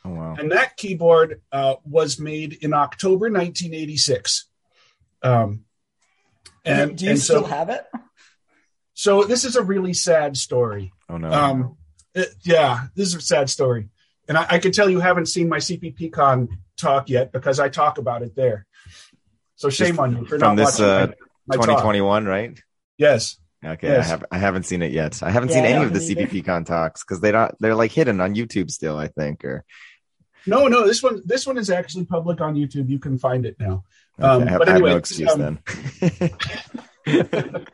oh, 0.03 0.09
wow. 0.09 0.35
And 0.37 0.51
that 0.51 0.75
keyboard 0.75 1.41
uh, 1.53 1.75
was 1.85 2.19
made 2.19 2.51
in 2.61 2.73
October 2.73 3.31
1986. 3.31 4.49
Um, 5.23 5.63
and 6.65 6.97
do 6.97 7.05
you 7.05 7.11
and 7.11 7.19
still 7.19 7.43
so, 7.43 7.47
have 7.47 7.69
it? 7.69 7.85
so 8.93 9.23
this 9.23 9.45
is 9.45 9.55
a 9.55 9.63
really 9.63 9.93
sad 9.93 10.35
story. 10.35 10.91
Oh, 11.07 11.15
no. 11.15 11.31
Um, 11.31 11.77
it- 12.13 12.35
yeah, 12.43 12.87
this 12.93 13.07
is 13.07 13.15
a 13.15 13.21
sad 13.21 13.49
story. 13.49 13.87
And 14.27 14.37
I, 14.37 14.45
I 14.49 14.59
can 14.59 14.73
tell 14.73 14.89
you 14.89 14.99
haven't 14.99 15.27
seen 15.27 15.47
my 15.47 15.59
CPPCon 15.59 16.49
talk 16.77 17.07
yet 17.09 17.31
because 17.31 17.61
I 17.61 17.69
talk 17.69 17.97
about 17.97 18.21
it 18.21 18.35
there. 18.35 18.65
So 19.55 19.69
shame 19.69 19.95
Just 19.95 19.99
on 19.99 20.17
you 20.17 20.25
for 20.25 20.39
from 20.39 20.39
not 20.39 20.57
this, 20.57 20.79
watching 20.79 20.85
uh, 20.85 20.89
my, 20.89 20.99
my 20.99 21.05
talk. 21.07 21.17
2021, 21.51 22.25
right? 22.25 22.59
Yes. 22.97 23.37
Okay, 23.65 23.87
Yes. 23.87 24.05
I 24.05 24.09
have 24.09 24.25
I 24.31 24.37
haven't 24.39 24.63
seen 24.63 24.81
it 24.81 24.91
yet. 24.91 25.23
I 25.23 25.31
haven't 25.31 25.49
Yeah, 25.49 25.55
seen 25.55 25.63
I 25.65 25.67
any 25.69 25.85
of 25.85 25.93
the 25.93 25.99
haven't 25.99 26.17
either. 26.19 26.41
CPP 26.41 26.65
talks 26.65 27.03
because 27.03 27.21
they 27.21 27.31
don't 27.31 27.55
they're 27.59 27.75
like 27.75 27.91
hidden 27.91 28.19
on 28.19 28.35
YouTube 28.35 28.69
still. 28.69 28.97
I 28.97 29.07
think 29.07 29.45
or 29.45 29.63
No, 30.45 30.67
no, 30.67 30.85
this 30.85 31.01
one 31.01 31.21
this 31.25 31.47
one 31.47 31.57
is 31.57 31.69
actually 31.69 32.05
public 32.05 32.41
on 32.41 32.55
YouTube. 32.55 32.89
You 32.89 32.99
can 32.99 33.17
find 33.17 33.45
it 33.45 33.55
now. 33.59 33.83
okay, 34.19 34.27
Um, 34.27 34.43
I, 34.43 34.51
have, 34.51 34.59
but 34.59 34.67
I 34.69 34.71
have 34.73 34.81
no 34.81 34.97
excuse 34.97 35.31
um, 35.31 35.39
then. 35.39 35.59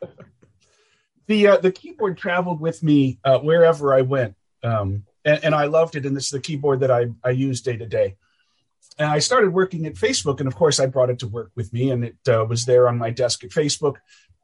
the 1.28 1.48
uh, 1.48 1.58
the 1.58 1.72
keyboard 1.72 2.18
traveled 2.18 2.60
with 2.60 2.82
me 2.84 3.20
uh, 3.24 3.40
wherever 3.40 3.94
I 3.94 4.02
went, 4.02 4.36
um, 4.64 5.06
and, 5.26 5.44
and 5.46 5.56
I 5.56 5.66
loved 5.66 5.96
it. 5.96 6.06
And 6.06 6.16
this 6.16 6.26
is 6.26 6.32
the 6.32 6.40
keyboard 6.40 6.82
that 6.82 6.92
I 6.92 7.08
I 7.24 7.32
use 7.32 7.62
day 7.62 7.78
to 7.78 7.86
day. 7.86 8.16
And 9.00 9.10
I 9.10 9.20
started 9.20 9.54
working 9.54 9.86
at 9.86 9.94
Facebook, 9.94 10.40
and 10.40 10.48
of 10.48 10.56
course, 10.56 10.80
I 10.80 10.86
brought 10.86 11.10
it 11.10 11.20
to 11.20 11.28
work 11.28 11.52
with 11.56 11.72
me, 11.72 11.90
and 11.90 12.04
it 12.04 12.18
uh, 12.28 12.46
was 12.48 12.66
there 12.66 12.90
on 12.90 12.98
my 12.98 13.10
desk 13.10 13.46
at 13.46 13.50
Facebook 13.50 13.96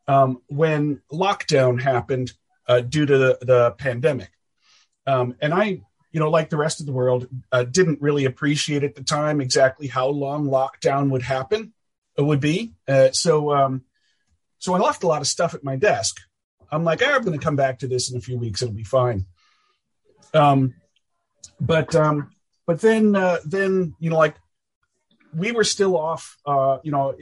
um, 0.08 0.42
when 0.48 1.02
lockdown 1.12 1.82
happened 1.82 2.32
uh, 2.68 2.80
due 2.80 3.06
to 3.06 3.18
the, 3.18 3.38
the 3.42 3.72
pandemic. 3.72 4.32
Um, 5.06 5.36
and 5.42 5.54
I, 5.54 5.82
you 6.12 6.20
know, 6.20 6.30
like 6.30 6.50
the 6.50 6.58
rest 6.58 6.80
of 6.80 6.86
the 6.86 6.94
world, 6.94 7.28
uh, 7.52 7.64
didn't 7.64 8.02
really 8.02 8.24
appreciate 8.24 8.86
at 8.86 8.96
the 8.96 9.04
time 9.04 9.42
exactly 9.42 9.88
how 9.88 10.08
long 10.08 10.48
lockdown 10.48 11.10
would 11.10 11.22
happen, 11.22 11.74
it 12.18 12.22
would 12.22 12.40
be. 12.40 12.74
Uh, 12.88 13.10
so, 13.12 13.54
um, 13.54 13.84
so 14.60 14.74
I 14.74 14.80
left 14.80 15.04
a 15.04 15.08
lot 15.08 15.22
of 15.22 15.28
stuff 15.28 15.54
at 15.54 15.66
my 15.66 15.76
desk. 15.76 16.22
I'm 16.72 16.86
like, 16.86 17.02
"Ah, 17.04 17.16
I'm 17.16 17.24
going 17.24 17.38
to 17.38 17.44
come 17.44 17.58
back 17.58 17.80
to 17.80 17.88
this 17.88 18.10
in 18.10 18.18
a 18.18 18.22
few 18.22 18.38
weeks. 18.38 18.62
It'll 18.62 18.74
be 18.74 18.84
fine. 18.84 19.26
Um, 20.34 20.76
but 21.60 21.94
um, 21.94 22.32
but 22.66 22.82
then 22.82 23.16
uh, 23.16 23.38
then 23.46 23.96
you 24.00 24.10
know 24.10 24.18
like 24.18 24.36
we 25.36 25.52
were 25.52 25.64
still 25.64 25.98
off, 25.98 26.38
uh, 26.46 26.78
you 26.84 26.92
know, 26.92 27.16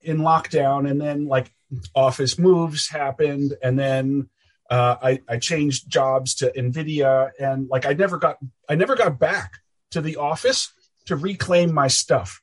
in 0.00 0.18
lockdown, 0.18 0.88
and 0.88 1.00
then 1.00 1.26
like 1.26 1.52
office 1.94 2.38
moves 2.38 2.88
happened, 2.88 3.54
and 3.62 3.78
then 3.78 4.28
uh, 4.70 4.96
I, 5.02 5.20
I 5.28 5.38
changed 5.38 5.88
jobs 5.88 6.36
to 6.36 6.52
Nvidia, 6.56 7.30
and 7.38 7.68
like 7.68 7.86
I 7.86 7.94
never 7.94 8.18
got 8.18 8.38
I 8.68 8.74
never 8.74 8.94
got 8.94 9.18
back 9.18 9.52
to 9.92 10.00
the 10.00 10.16
office 10.16 10.72
to 11.06 11.16
reclaim 11.16 11.72
my 11.72 11.88
stuff, 11.88 12.42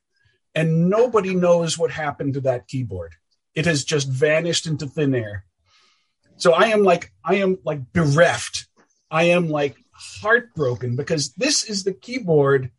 and 0.55 0.89
nobody 0.89 1.35
knows 1.35 1.77
what 1.77 1.91
happened 1.91 2.33
to 2.33 2.41
that 2.41 2.67
keyboard. 2.67 3.15
It 3.53 3.65
has 3.65 3.83
just 3.83 4.07
vanished 4.07 4.65
into 4.65 4.87
thin 4.87 5.13
air. 5.13 5.45
So 6.37 6.53
I 6.53 6.67
am 6.67 6.83
like 6.83 7.11
I 7.23 7.35
am 7.35 7.57
like 7.63 7.93
bereft. 7.93 8.67
I 9.11 9.23
am 9.25 9.49
like 9.49 9.75
heartbroken 9.91 10.95
because 10.95 11.33
this 11.33 11.63
is 11.63 11.83
the 11.83 11.93
keyboard 11.93 12.71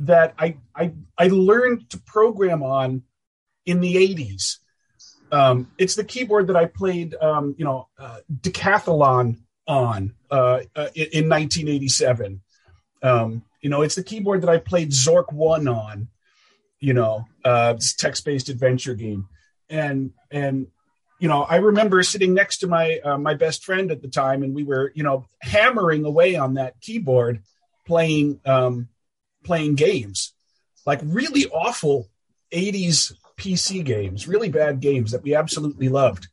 that 0.00 0.34
I 0.38 0.56
I 0.74 0.92
I 1.16 1.28
learned 1.28 1.90
to 1.90 1.98
program 1.98 2.62
on 2.62 3.02
in 3.64 3.80
the 3.80 3.96
80s. 3.96 4.58
Um, 5.32 5.70
it's 5.76 5.96
the 5.96 6.04
keyboard 6.04 6.46
that 6.48 6.56
I 6.56 6.66
played, 6.66 7.14
um, 7.20 7.54
you 7.58 7.64
know, 7.64 7.88
uh, 7.98 8.18
decathlon 8.32 9.38
on 9.66 10.14
uh, 10.30 10.60
uh, 10.76 10.88
in, 10.94 11.24
in 11.24 11.28
1987. 11.28 12.42
Um, 13.02 13.42
you 13.60 13.70
know, 13.70 13.82
it's 13.82 13.96
the 13.96 14.04
keyboard 14.04 14.42
that 14.42 14.50
I 14.50 14.58
played 14.58 14.90
Zork 14.90 15.32
One 15.32 15.66
on. 15.68 16.08
You 16.78 16.92
know, 16.92 17.24
uh, 17.44 17.72
this 17.72 17.94
text-based 17.94 18.50
adventure 18.50 18.94
game, 18.94 19.28
and 19.70 20.12
and 20.30 20.66
you 21.18 21.28
know, 21.28 21.42
I 21.42 21.56
remember 21.56 22.02
sitting 22.02 22.34
next 22.34 22.58
to 22.58 22.66
my 22.66 22.98
uh, 22.98 23.18
my 23.18 23.34
best 23.34 23.64
friend 23.64 23.90
at 23.90 24.02
the 24.02 24.08
time, 24.08 24.42
and 24.42 24.54
we 24.54 24.62
were 24.62 24.92
you 24.94 25.02
know 25.02 25.26
hammering 25.40 26.04
away 26.04 26.36
on 26.36 26.54
that 26.54 26.80
keyboard, 26.80 27.42
playing 27.86 28.40
um, 28.44 28.88
playing 29.46 29.76
games, 29.76 30.34
like 30.84 31.00
really 31.02 31.46
awful 31.46 32.08
80s 32.52 33.12
PC 33.38 33.84
games, 33.84 34.26
really 34.26 34.50
bad 34.50 34.80
games 34.80 35.12
that 35.12 35.22
we 35.22 35.34
absolutely 35.34 35.88
loved. 35.88 36.28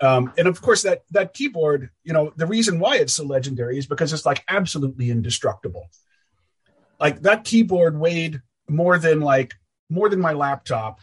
Um, 0.00 0.32
and 0.36 0.48
of 0.48 0.60
course, 0.60 0.82
that 0.82 1.02
that 1.12 1.32
keyboard, 1.32 1.90
you 2.02 2.12
know, 2.12 2.32
the 2.36 2.46
reason 2.46 2.80
why 2.80 2.96
it's 2.96 3.14
so 3.14 3.24
legendary 3.24 3.78
is 3.78 3.86
because 3.86 4.12
it's 4.12 4.26
like 4.26 4.44
absolutely 4.48 5.10
indestructible. 5.10 5.88
Like 6.98 7.22
that 7.22 7.44
keyboard 7.44 7.98
weighed 7.98 8.42
more 8.68 8.98
than 8.98 9.20
like 9.20 9.54
more 9.88 10.08
than 10.08 10.20
my 10.20 10.32
laptop. 10.32 11.00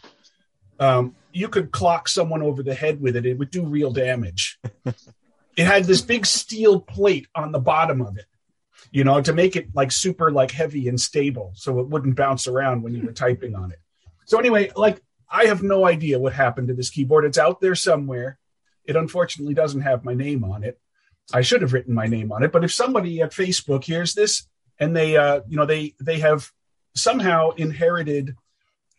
Um, 0.78 1.14
you 1.32 1.48
could 1.48 1.72
clock 1.72 2.08
someone 2.08 2.42
over 2.42 2.62
the 2.62 2.74
head 2.74 3.00
with 3.00 3.16
it; 3.16 3.24
it 3.24 3.38
would 3.38 3.50
do 3.50 3.64
real 3.64 3.90
damage. 3.90 4.58
it 4.84 5.64
had 5.64 5.84
this 5.84 6.02
big 6.02 6.26
steel 6.26 6.80
plate 6.80 7.26
on 7.34 7.52
the 7.52 7.58
bottom 7.58 8.02
of 8.02 8.18
it, 8.18 8.26
you 8.90 9.04
know, 9.04 9.20
to 9.20 9.32
make 9.32 9.56
it 9.56 9.68
like 9.74 9.92
super 9.92 10.30
like 10.30 10.50
heavy 10.50 10.88
and 10.88 11.00
stable, 11.00 11.52
so 11.54 11.78
it 11.80 11.88
wouldn't 11.88 12.16
bounce 12.16 12.46
around 12.46 12.82
when 12.82 12.94
you 12.94 13.02
were 13.02 13.12
typing 13.12 13.54
on 13.54 13.72
it. 13.72 13.78
So 14.26 14.38
anyway, 14.38 14.70
like 14.76 15.00
I 15.30 15.44
have 15.44 15.62
no 15.62 15.86
idea 15.86 16.18
what 16.18 16.32
happened 16.32 16.68
to 16.68 16.74
this 16.74 16.90
keyboard. 16.90 17.24
It's 17.24 17.38
out 17.38 17.60
there 17.60 17.74
somewhere. 17.74 18.38
It 18.84 18.96
unfortunately 18.96 19.54
doesn't 19.54 19.82
have 19.82 20.04
my 20.04 20.14
name 20.14 20.42
on 20.44 20.64
it. 20.64 20.80
I 21.32 21.42
should 21.42 21.62
have 21.62 21.72
written 21.72 21.94
my 21.94 22.06
name 22.06 22.32
on 22.32 22.42
it. 22.42 22.50
But 22.50 22.64
if 22.64 22.72
somebody 22.72 23.20
at 23.22 23.30
Facebook 23.30 23.84
hears 23.84 24.14
this 24.14 24.48
and 24.78 24.96
they, 24.96 25.16
uh, 25.16 25.42
you 25.48 25.56
know, 25.56 25.66
they 25.66 25.94
they 26.00 26.18
have 26.18 26.50
somehow 26.94 27.50
inherited 27.50 28.34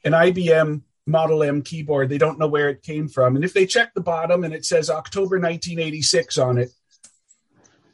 an 0.06 0.14
IBM 0.14 0.84
Model 1.06 1.44
M 1.44 1.62
keyboard, 1.62 2.10
they 2.10 2.18
don't 2.18 2.40
know 2.40 2.48
where 2.48 2.70
it 2.70 2.84
came 2.84 3.08
from, 3.08 3.36
and 3.36 3.44
if 3.44 3.54
they 3.54 3.66
check 3.66 3.94
the 3.94 4.02
bottom 4.02 4.44
and 4.44 4.54
it 4.54 4.66
says 4.66 4.90
October 4.90 5.40
1986 5.40 6.38
on 6.38 6.58
it, 6.58 6.70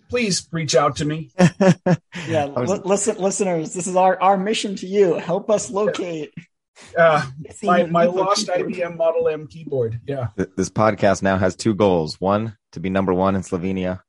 please 0.10 0.48
reach 0.52 0.76
out 0.76 0.98
to 0.98 1.06
me. 1.06 1.32
yeah, 2.28 2.46
was, 2.46 2.70
li- 2.70 2.82
listen, 2.84 3.18
listeners, 3.18 3.74
this 3.74 3.88
is 3.88 3.96
our 3.96 4.20
our 4.22 4.38
mission 4.38 4.76
to 4.78 4.88
you. 4.88 5.16
Help 5.16 5.50
us 5.50 5.70
locate. 5.70 6.34
Uh, 6.98 7.26
my 7.64 7.86
my 7.86 8.06
lost 8.06 8.48
keyboard. 8.48 8.74
IBM 8.74 8.98
Model 8.98 9.28
M 9.30 9.48
keyboard. 9.48 10.00
Yeah. 10.06 10.28
This 10.36 10.70
podcast 10.70 11.22
now 11.22 11.38
has 11.38 11.56
two 11.56 11.74
goals: 11.74 12.20
one 12.22 12.58
to 12.74 12.80
be 12.80 12.90
number 12.90 13.14
one 13.14 13.36
in 13.36 13.42
Slovenia. 13.42 14.02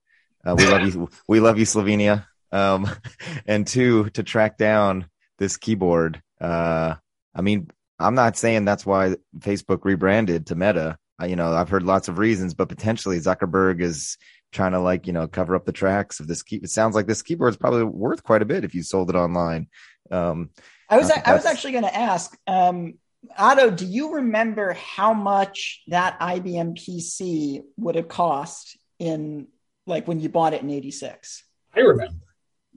Uh, 0.44 0.54
we 0.56 0.66
love 0.66 0.82
you. 0.82 1.08
We 1.28 1.40
love 1.40 1.58
you, 1.58 1.64
Slovenia. 1.64 2.26
Um, 2.52 2.88
and 3.46 3.66
two 3.66 4.11
to 4.11 4.22
track 4.22 4.58
down 4.58 5.06
this 5.38 5.56
keyboard. 5.56 6.22
Uh, 6.40 6.94
I 7.34 7.40
mean, 7.42 7.70
I'm 7.98 8.14
not 8.14 8.37
saying 8.37 8.64
that's 8.64 8.87
why 8.87 9.16
Facebook 9.38 9.84
rebranded 9.84 10.46
to 10.46 10.54
Meta. 10.54 10.96
I, 11.18 11.26
you 11.26 11.37
know, 11.37 11.52
I've 11.52 11.68
heard 11.68 11.82
lots 11.82 12.08
of 12.08 12.18
reasons, 12.18 12.54
but 12.54 12.68
potentially 12.68 13.18
Zuckerberg 13.18 13.80
is 13.80 14.16
trying 14.52 14.72
to 14.72 14.80
like, 14.80 15.06
you 15.06 15.12
know, 15.12 15.26
cover 15.26 15.54
up 15.54 15.64
the 15.64 15.72
tracks 15.72 16.20
of 16.20 16.26
this 16.26 16.42
key. 16.42 16.56
It 16.56 16.70
sounds 16.70 16.94
like 16.94 17.06
this 17.06 17.22
keyboard 17.22 17.50
is 17.50 17.56
probably 17.56 17.84
worth 17.84 18.22
quite 18.22 18.42
a 18.42 18.46
bit 18.46 18.64
if 18.64 18.74
you 18.74 18.82
sold 18.82 19.11
it 19.11 19.16
online. 19.16 19.68
Um, 20.11 20.50
I 20.88 20.96
was, 20.96 21.11
uh, 21.11 21.20
I 21.24 21.34
was 21.34 21.44
actually 21.44 21.72
going 21.72 21.84
to 21.84 21.94
ask, 21.96 22.37
um, 22.46 22.94
Otto, 23.37 23.70
do 23.70 23.84
you 23.84 24.14
remember 24.14 24.72
how 24.74 25.12
much 25.12 25.82
that 25.88 26.18
IBM 26.20 26.78
PC 26.78 27.62
would 27.76 27.96
have 27.96 28.08
cost 28.08 28.78
in 28.98 29.48
like 29.87 30.06
when 30.08 30.20
you 30.20 30.28
bought 30.28 30.54
it 30.54 30.62
in 30.62 30.70
86? 30.70 31.44
I 31.74 31.80
remember. 31.80 32.14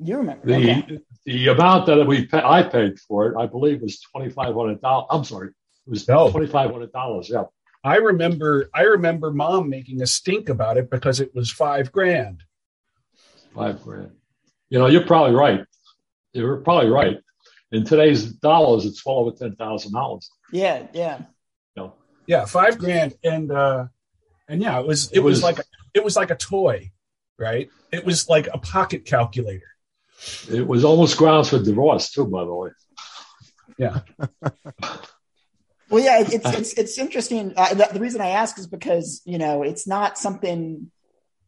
You 0.03 0.17
remember 0.17 0.47
the 0.47 0.55
okay. 0.55 0.99
the 1.25 1.47
amount 1.49 1.85
that 1.85 2.07
we 2.07 2.25
pay, 2.25 2.41
I 2.43 2.63
paid 2.63 2.99
for 2.99 3.27
it, 3.27 3.37
I 3.37 3.45
believe, 3.45 3.81
was 3.81 3.99
twenty 3.99 4.29
five 4.29 4.55
hundred 4.55 4.81
dollars. 4.81 5.05
I'm 5.11 5.23
sorry, 5.23 5.49
it 5.49 5.89
was 5.89 6.07
no. 6.07 6.31
twenty 6.31 6.47
five 6.47 6.71
hundred 6.71 6.91
dollars. 6.91 7.29
Yeah, 7.29 7.43
I 7.83 7.97
remember. 7.97 8.69
I 8.73 8.83
remember 8.83 9.31
mom 9.31 9.69
making 9.69 10.01
a 10.01 10.07
stink 10.07 10.49
about 10.49 10.77
it 10.77 10.89
because 10.89 11.19
it 11.19 11.33
was 11.33 11.51
five 11.51 11.91
grand. 11.91 12.43
Five 13.55 13.83
grand. 13.83 14.11
You 14.69 14.79
know, 14.79 14.87
you're 14.87 15.05
probably 15.05 15.35
right. 15.35 15.65
You're 16.33 16.57
probably 16.57 16.89
right. 16.89 17.17
In 17.71 17.83
today's 17.85 18.25
dollars, 18.25 18.85
it's 18.85 19.05
well 19.05 19.17
over 19.17 19.31
ten 19.31 19.55
thousand 19.55 19.93
dollars. 19.93 20.29
Yeah, 20.51 20.87
yeah. 20.93 21.21
No. 21.75 21.95
Yeah, 22.27 22.45
five 22.45 22.77
grand, 22.77 23.15
and 23.23 23.51
uh, 23.51 23.87
and 24.47 24.61
yeah, 24.61 24.79
it 24.79 24.85
was 24.85 25.11
it, 25.11 25.17
it 25.17 25.19
was, 25.21 25.37
was 25.37 25.43
like 25.43 25.59
a, 25.59 25.63
it 25.93 26.03
was 26.03 26.15
like 26.15 26.29
a 26.29 26.35
toy, 26.35 26.91
right? 27.39 27.69
It 27.91 28.05
was 28.05 28.29
like 28.29 28.47
a 28.53 28.57
pocket 28.57 29.05
calculator. 29.05 29.67
It 30.51 30.67
was 30.67 30.85
almost 30.85 31.17
grounds 31.17 31.49
for 31.49 31.59
divorce 31.59 32.11
too, 32.11 32.25
by 32.25 32.43
the 32.45 32.53
way. 32.53 32.69
Yeah. 33.77 34.01
well, 35.91 36.03
yeah, 36.03 36.19
it's 36.21 36.45
it's 36.45 36.73
it's 36.73 36.97
interesting. 36.97 37.53
Uh, 37.55 37.73
the, 37.73 37.89
the, 37.93 37.99
reason 37.99 38.21
I 38.21 38.29
ask 38.29 38.57
is 38.57 38.65
because 38.65 39.21
you 39.25 39.37
know 39.37 39.63
it's 39.63 39.85
not 39.87 40.17
something. 40.17 40.89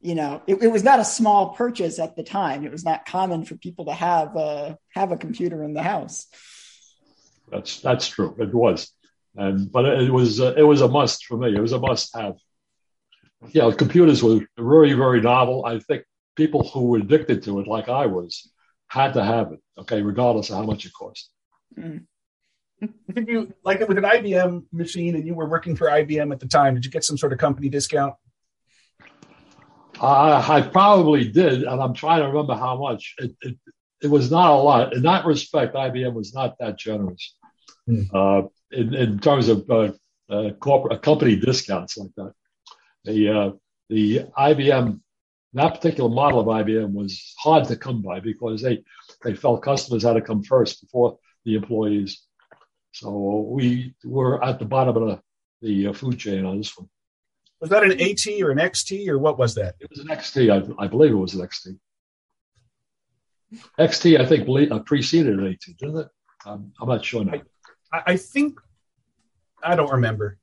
You 0.02 0.16
know, 0.16 0.42
it, 0.48 0.62
it, 0.62 0.68
was 0.68 0.84
not 0.84 1.00
a 1.00 1.06
small 1.06 1.54
purchase 1.54 1.98
at 1.98 2.18
the 2.18 2.24
time. 2.24 2.66
It 2.66 2.74
was 2.74 2.84
not 2.84 3.06
common 3.06 3.46
for 3.46 3.56
people 3.56 3.86
to 3.86 3.94
have 3.94 4.36
a 4.36 4.78
have 4.90 5.14
a 5.14 5.18
computer 5.18 5.64
in 5.64 5.74
the 5.74 5.82
house. 5.82 6.28
That's 7.50 7.80
that's 7.80 8.10
true. 8.10 8.36
It 8.38 8.54
was, 8.54 8.92
and 9.38 9.72
but 9.72 9.86
it 9.86 10.12
was 10.12 10.42
uh, 10.42 10.56
it 10.58 10.64
was 10.64 10.82
a 10.82 10.90
must 10.90 11.26
for 11.26 11.38
me. 11.38 11.56
It 11.56 11.62
was 11.62 11.72
a 11.72 11.80
must 11.80 12.14
have. 12.18 12.36
Yeah, 13.52 13.72
computers 13.72 14.22
were 14.22 14.42
very 14.58 14.92
very 14.92 15.22
novel. 15.22 15.66
I 15.66 15.80
think 15.80 16.04
people 16.36 16.68
who 16.68 16.88
were 16.88 16.98
addicted 16.98 17.44
to 17.44 17.62
it, 17.62 17.68
like 17.68 17.88
I 17.88 18.08
was, 18.08 18.52
had 18.88 19.14
to 19.14 19.24
have 19.24 19.54
it, 19.54 19.60
okay, 19.78 20.02
regardless 20.02 20.50
of 20.50 20.58
how 20.58 20.64
much 20.64 20.86
it 20.86 20.92
cost. 20.94 21.30
Mm. 21.78 22.06
Did 23.14 23.28
you 23.28 23.54
like 23.64 23.82
it 23.82 23.88
with 23.88 23.98
an 23.98 24.04
IBM 24.04 24.66
machine 24.72 25.16
and 25.16 25.26
you 25.26 25.34
were 25.34 25.48
working 25.48 25.76
for 25.76 25.88
IBM 25.88 26.32
at 26.32 26.40
the 26.40 26.48
time? 26.48 26.76
Did 26.76 26.86
you 26.86 26.92
get 26.92 27.04
some 27.04 27.18
sort 27.18 27.34
of 27.34 27.40
company 27.40 27.70
discount? 27.70 28.16
Uh, 30.00 30.44
I 30.48 30.62
probably 30.62 31.30
did, 31.30 31.64
and 31.64 31.82
I'm 31.82 31.94
trying 31.94 32.22
to 32.22 32.28
remember 32.28 32.56
how 32.56 32.78
much. 32.78 33.16
It, 33.20 33.36
it, 33.42 33.58
it 34.02 34.08
was 34.08 34.32
not 34.32 34.52
a 34.52 34.56
lot. 34.56 34.94
In 34.94 35.04
that 35.04 35.26
respect, 35.26 35.76
IBM 35.76 36.14
was 36.14 36.34
not 36.34 36.58
that 36.60 36.78
generous 36.78 37.36
mm. 37.88 38.10
uh, 38.14 38.48
in, 38.72 38.94
in, 38.94 39.20
terms 39.20 39.48
of 39.50 39.70
uh, 39.70 39.92
uh 40.30 40.52
corporate 40.60 41.02
company 41.02 41.36
discounts 41.36 41.98
like 41.98 42.12
that. 42.18 42.34
The 43.06 43.30
uh, 43.30 43.52
the 43.90 44.26
IBM 44.38 45.00
that 45.54 45.76
particular 45.76 46.10
model 46.10 46.40
of 46.40 46.48
IBM 46.48 46.92
was 46.94 47.34
hard 47.38 47.68
to 47.68 47.76
come 47.76 48.02
by 48.02 48.20
because 48.20 48.62
they 48.62 48.84
they 49.24 49.36
felt 49.36 49.62
customers 49.62 50.04
had 50.04 50.14
to 50.14 50.22
come 50.22 50.44
first 50.44 50.82
before 50.82 51.18
the 51.46 51.56
employees. 51.56 52.24
So 52.94 53.48
we 53.50 53.96
were 54.04 54.44
at 54.44 54.60
the 54.60 54.66
bottom 54.66 54.96
of 54.96 55.08
the, 55.08 55.22
the 55.62 55.88
uh, 55.88 55.94
food 55.94 56.20
chain 56.20 56.46
on 56.46 56.58
this 56.58 56.78
one. 56.78 56.88
Was 57.60 57.72
that 57.72 57.84
an 57.84 57.94
AT 57.94 58.42
or 58.42 58.52
an 58.52 58.60
XT 58.60 59.08
or 59.08 59.18
what 59.18 59.40
was 59.40 59.56
that? 59.56 59.76
It 59.80 59.90
was 59.90 60.00
an 60.00 60.08
XT. 60.08 60.52
I, 60.52 60.84
I 60.84 60.88
believe 60.88 61.12
it 61.12 61.16
was 61.16 61.34
an 61.34 61.42
XT. 61.42 61.78
XT, 63.80 64.20
I 64.20 64.26
think, 64.26 64.72
uh, 64.72 64.80
preceded 64.80 65.40
an 65.40 65.48
AT, 65.48 65.78
didn't 65.78 65.98
it? 65.98 66.08
I'm, 66.46 66.72
I'm 66.80 66.88
not 66.88 67.04
sure 67.04 67.24
now. 67.24 67.42
I, 67.92 68.04
I, 68.08 68.18
think 68.18 68.60
I 69.64 69.76
don't 69.76 69.92
remember. 69.92 70.38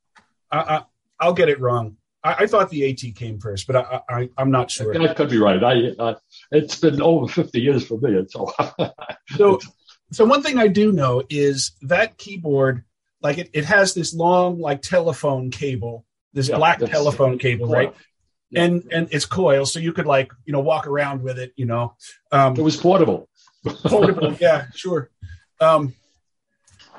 I, 0.50 0.82
I, 1.20 1.26
will 1.26 1.34
get 1.34 1.48
it 1.48 1.60
wrong. 1.60 1.96
I, 2.24 2.34
I, 2.40 2.46
thought 2.46 2.70
the 2.70 2.90
AT 2.90 3.14
came 3.14 3.38
first, 3.38 3.66
but 3.66 3.76
I, 3.76 4.00
I, 4.08 4.28
am 4.38 4.50
not 4.50 4.70
sure. 4.70 4.92
That 4.94 5.16
could 5.16 5.30
be 5.30 5.38
right. 5.38 5.62
I, 5.62 5.92
I, 6.00 6.16
it's 6.52 6.76
been 6.76 7.00
over 7.02 7.28
50 7.28 7.60
years 7.60 7.86
for 7.86 7.98
me. 7.98 8.24
So, 8.30 8.52
so, 9.36 9.58
so 10.12 10.24
one 10.24 10.42
thing 10.42 10.58
I 10.58 10.68
do 10.68 10.92
know 10.92 11.22
is 11.28 11.72
that 11.82 12.18
keyboard, 12.18 12.84
like 13.22 13.38
it, 13.38 13.50
it 13.52 13.64
has 13.64 13.94
this 13.94 14.14
long, 14.14 14.58
like 14.58 14.82
telephone 14.82 15.50
cable, 15.50 16.04
this 16.32 16.48
yeah, 16.48 16.56
black 16.56 16.78
telephone 16.78 17.38
cable, 17.38 17.66
coil. 17.66 17.74
right? 17.74 17.94
Yeah. 18.50 18.64
And 18.64 18.88
and 18.90 19.08
it's 19.12 19.26
coil, 19.26 19.64
so 19.64 19.78
you 19.78 19.92
could 19.92 20.06
like 20.06 20.32
you 20.44 20.52
know 20.52 20.60
walk 20.60 20.86
around 20.86 21.22
with 21.22 21.38
it. 21.38 21.52
You 21.56 21.66
know, 21.66 21.94
um, 22.32 22.56
it 22.56 22.62
was 22.62 22.76
portable. 22.76 23.28
portable, 23.64 24.32
yeah, 24.40 24.66
sure. 24.74 25.10
Um, 25.60 25.94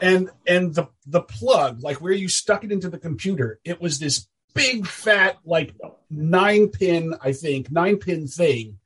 and 0.01 0.29
and 0.47 0.73
the 0.73 0.87
the 1.05 1.21
plug, 1.21 1.83
like 1.83 1.99
where 1.99 2.13
you 2.13 2.29
stuck 2.29 2.63
it 2.63 2.71
into 2.71 2.89
the 2.89 2.99
computer, 2.99 3.59
it 3.65 3.81
was 3.81 3.99
this 3.99 4.27
big 4.53 4.87
fat 4.87 5.37
like 5.45 5.73
nine 6.09 6.67
pin 6.67 7.13
i 7.21 7.31
think 7.31 7.71
nine 7.71 7.97
pin 7.97 8.27
thing 8.27 8.77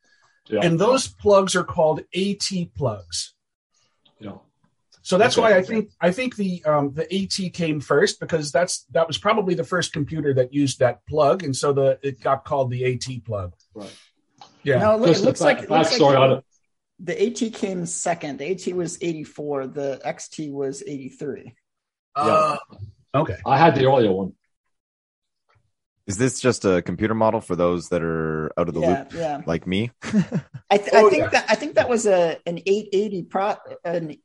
yeah. 0.47 0.59
and 0.63 0.79
those 0.79 1.07
plugs 1.07 1.55
are 1.55 1.63
called 1.63 1.99
at 1.99 2.73
plugs 2.75 3.34
so 5.05 5.19
that's 5.19 5.37
okay. 5.37 5.51
why 5.51 5.57
i 5.57 5.61
think 5.61 5.91
i 6.01 6.11
think 6.11 6.35
the 6.35 6.63
um, 6.65 6.91
the 6.93 7.03
at 7.03 7.53
came 7.53 7.79
first 7.79 8.19
because 8.19 8.51
that's 8.51 8.85
that 8.91 9.07
was 9.07 9.17
probably 9.17 9.53
the 9.53 9.63
first 9.63 9.93
computer 9.93 10.33
that 10.33 10.53
used 10.53 10.79
that 10.79 11.05
plug 11.05 11.43
and 11.43 11.55
so 11.55 11.71
the 11.71 11.99
it 12.01 12.19
got 12.19 12.43
called 12.43 12.71
the 12.71 12.83
at 12.83 13.23
plug 13.23 13.53
right 13.75 13.95
yeah 14.63 14.79
no, 14.79 14.95
it, 14.95 15.21
looks 15.21 15.41
like, 15.41 15.59
it 15.59 15.69
looks 15.69 15.99
like 15.99 16.17
on 16.17 16.31
it 16.31 16.45
the 16.99 17.23
at 17.23 17.53
came 17.53 17.85
second 17.85 18.39
the 18.39 18.51
at 18.51 18.75
was 18.75 18.97
84 19.01 19.67
the 19.67 20.01
xt 20.03 20.51
was 20.51 20.83
83 20.85 21.53
uh, 22.15 22.57
yeah. 22.71 22.77
okay 23.21 23.37
i 23.45 23.57
had 23.57 23.75
the 23.75 23.85
earlier 23.85 24.11
one 24.11 24.33
is 26.07 26.17
this 26.17 26.39
just 26.39 26.65
a 26.65 26.81
computer 26.81 27.15
model 27.15 27.41
for 27.41 27.55
those 27.55 27.89
that 27.89 28.03
are 28.03 28.51
out 28.59 28.67
of 28.67 28.75
the 28.75 28.81
yeah, 28.81 28.99
loop, 28.99 29.13
yeah. 29.13 29.41
like 29.47 29.65
me? 29.65 29.89
I, 30.69 30.77
th- 30.77 30.89
oh, 30.93 31.07
I 31.07 31.09
think 31.09 31.23
yeah. 31.23 31.29
that 31.29 31.45
I 31.49 31.55
think 31.55 31.75
that 31.75 31.89
was 31.89 32.05
a 32.05 32.37
an 32.45 32.59
880 32.63 33.23
pro 33.23 33.55
an 33.83 34.15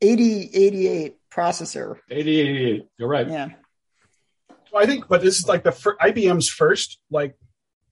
8088 0.00 1.16
processor. 1.30 1.96
8088. 2.10 2.86
You're 2.98 3.08
right. 3.08 3.28
Yeah. 3.28 3.48
Well, 4.72 4.82
I 4.82 4.86
think, 4.86 5.08
but 5.08 5.20
this 5.20 5.38
is 5.38 5.48
like 5.48 5.64
the 5.64 5.72
fir- 5.72 5.96
IBM's 5.96 6.48
first 6.48 6.98
like 7.10 7.36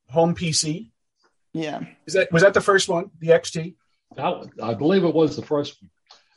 home 0.08 0.34
PC. 0.34 0.90
Yeah. 1.52 1.80
Is 2.06 2.14
that 2.14 2.30
was 2.32 2.42
that 2.42 2.54
the 2.54 2.60
first 2.60 2.88
one, 2.88 3.10
the 3.18 3.28
XT? 3.28 3.74
That, 4.16 4.48
I 4.62 4.74
believe 4.74 5.04
it 5.04 5.14
was 5.14 5.36
the 5.36 5.42
first 5.42 5.76
one, 5.82 5.90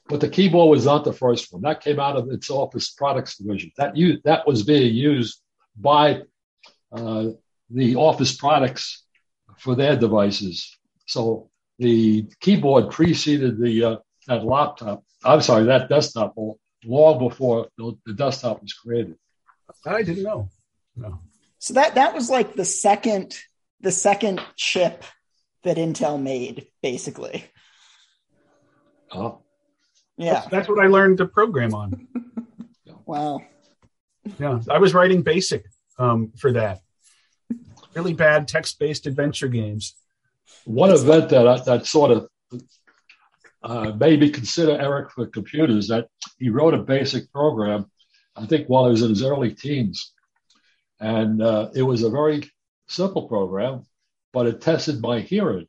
but 0.08 0.20
the 0.20 0.30
keyboard 0.30 0.70
was 0.70 0.86
not 0.86 1.04
the 1.04 1.14
first 1.14 1.54
one. 1.54 1.62
That 1.62 1.82
came 1.82 2.00
out 2.00 2.18
of 2.18 2.30
its 2.32 2.50
Office 2.50 2.90
Products 2.92 3.38
division. 3.38 3.72
That 3.78 3.96
you 3.96 4.20
that 4.26 4.48
was 4.48 4.64
being 4.64 4.94
used 4.94 5.42
by 5.76 6.22
uh, 6.92 7.28
the 7.70 7.96
Office 7.96 8.36
products 8.36 9.04
for 9.58 9.76
their 9.76 9.96
devices. 9.96 10.78
So 11.08 11.50
the 11.80 12.28
keyboard 12.40 12.92
preceded 12.92 13.60
the 13.60 13.84
uh, 13.84 13.96
that 14.28 14.44
laptop. 14.44 15.04
I'm 15.24 15.42
sorry, 15.42 15.66
that 15.66 15.90
desktop 15.90 16.36
long 16.86 17.20
before 17.20 17.68
the, 17.78 17.98
the 18.06 18.14
desktop 18.14 18.62
was 18.62 18.74
created. 18.74 19.16
I 19.86 20.04
didn't 20.04 20.24
know. 20.24 20.50
No. 20.96 21.20
So 21.60 21.76
that 21.76 21.96
that 21.96 22.14
was 22.14 22.30
like 22.30 22.56
the 22.56 22.66
second 22.66 23.38
the 23.82 23.92
second 23.92 24.42
chip 24.56 25.04
that 25.64 25.78
Intel 25.78 26.22
made, 26.22 26.68
basically. 26.82 27.46
Oh. 29.12 29.40
Yeah. 30.18 30.34
That's, 30.34 30.48
that's 30.48 30.70
what 30.70 30.84
I 30.84 30.88
learned 30.88 31.18
to 31.20 31.26
program 31.26 31.74
on. 31.74 32.08
wow. 33.06 33.42
Yeah. 34.40 34.60
I 34.70 34.78
was 34.78 34.94
writing 34.94 35.22
basic 35.22 35.66
um, 35.98 36.32
for 36.38 36.54
that. 36.54 36.80
Really 37.96 38.14
bad 38.14 38.48
text 38.48 38.80
based 38.80 39.06
adventure 39.06 39.48
games. 39.48 39.96
one 40.66 40.92
event 40.92 41.30
that 41.30 41.48
I, 41.48 41.60
that 41.62 41.86
sort 41.86 42.12
of 42.12 42.30
uh, 43.64 43.92
made 44.00 44.20
me 44.20 44.30
consider 44.30 44.80
Eric 44.80 45.12
for 45.12 45.28
computers 45.28 45.88
that 45.88 46.08
he 46.40 46.50
wrote 46.50 46.74
a 46.74 46.80
basic 46.80 47.32
program, 47.32 47.90
I 48.36 48.46
think 48.46 48.68
while 48.68 48.86
he 48.86 48.92
was 48.92 49.04
in 49.04 49.10
his 49.10 49.24
early 49.24 49.54
teens. 49.54 50.14
And 51.00 51.42
uh, 51.42 51.70
it 51.74 51.84
was 51.84 52.04
a 52.04 52.10
very 52.10 52.50
simple 52.88 53.28
program, 53.28 53.84
but 54.34 54.48
it 54.48 54.62
tested 54.62 55.02
my 55.02 55.20
hearing. 55.20 55.68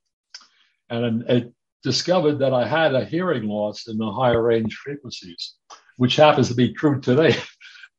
And 0.90 1.22
it 1.28 1.52
discovered 1.82 2.38
that 2.40 2.52
I 2.52 2.66
had 2.66 2.94
a 2.94 3.04
hearing 3.04 3.44
loss 3.44 3.88
in 3.88 3.98
the 3.98 4.10
higher 4.10 4.42
range 4.42 4.74
frequencies, 4.74 5.54
which 5.96 6.16
happens 6.16 6.48
to 6.48 6.54
be 6.54 6.72
true 6.72 7.00
today. 7.00 7.36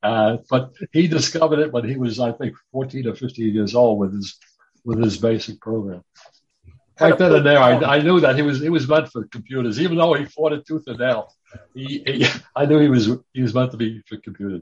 Uh, 0.03 0.35
but 0.49 0.73
he 0.91 1.07
discovered 1.07 1.59
it 1.59 1.71
when 1.71 1.87
he 1.87 1.95
was, 1.95 2.19
I 2.19 2.33
think, 2.33 2.57
14 2.73 3.07
or 3.07 3.15
15 3.15 3.55
years 3.55 3.73
old 3.73 3.99
with 3.99 4.13
his 4.13 4.37
with 4.83 5.01
his 5.01 5.17
basic 5.17 5.61
program. 5.61 6.03
Right 6.99 7.17
then 7.17 7.33
and 7.33 7.45
there, 7.45 7.59
I, 7.59 7.73
I, 7.73 8.01
knew 8.01 8.19
that 8.19 8.35
he 8.35 8.43
was 8.43 8.61
he 8.61 8.69
was 8.69 8.87
meant 8.87 9.11
for 9.11 9.25
computers, 9.25 9.81
even 9.81 9.97
though 9.97 10.13
he 10.13 10.25
fought 10.25 10.53
it 10.53 10.65
tooth 10.67 10.83
and 10.87 10.99
nail. 10.99 11.33
He, 11.73 12.03
he, 12.05 12.27
I 12.55 12.65
knew 12.65 12.79
he 12.79 12.89
was 12.89 13.09
he 13.33 13.41
was 13.41 13.53
meant 13.53 13.71
to 13.71 13.77
be 13.77 14.01
for 14.07 14.17
computers. 14.17 14.61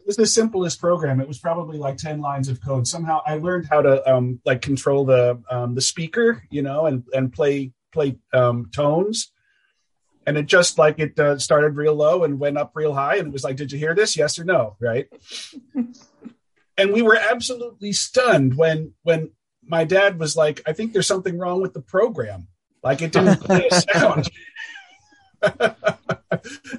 It 0.00 0.06
was 0.06 0.16
the 0.16 0.26
simplest 0.26 0.80
program. 0.80 1.20
It 1.20 1.28
was 1.28 1.38
probably 1.38 1.78
like 1.78 1.96
ten 1.96 2.20
lines 2.20 2.48
of 2.48 2.62
code. 2.62 2.86
Somehow, 2.86 3.22
I 3.26 3.36
learned 3.36 3.66
how 3.70 3.80
to 3.80 4.10
um, 4.10 4.40
like 4.44 4.60
control 4.60 5.04
the 5.04 5.42
um, 5.50 5.74
the 5.74 5.80
speaker, 5.80 6.42
you 6.50 6.62
know, 6.62 6.86
and 6.86 7.04
and 7.14 7.32
play 7.32 7.72
play 7.90 8.18
um, 8.34 8.70
tones 8.74 9.32
and 10.26 10.38
it 10.38 10.46
just 10.46 10.78
like 10.78 10.98
it 10.98 11.18
uh, 11.18 11.38
started 11.38 11.76
real 11.76 11.94
low 11.94 12.24
and 12.24 12.38
went 12.38 12.58
up 12.58 12.72
real 12.74 12.94
high 12.94 13.16
and 13.16 13.28
it 13.28 13.32
was 13.32 13.44
like 13.44 13.56
did 13.56 13.72
you 13.72 13.78
hear 13.78 13.94
this 13.94 14.16
yes 14.16 14.38
or 14.38 14.44
no 14.44 14.76
right 14.78 15.08
and 16.76 16.92
we 16.92 17.02
were 17.02 17.16
absolutely 17.16 17.92
stunned 17.92 18.54
when 18.54 18.92
when 19.02 19.30
my 19.70 19.84
dad 19.84 20.18
was 20.18 20.36
like 20.36 20.60
i 20.66 20.72
think 20.72 20.92
there's 20.92 21.06
something 21.06 21.38
wrong 21.38 21.60
with 21.62 21.72
the 21.72 21.80
program 21.80 22.48
like 22.82 23.02
it 23.02 23.12
didn't 23.12 23.40
play 23.40 23.68
a 23.70 23.80
sound 23.80 24.30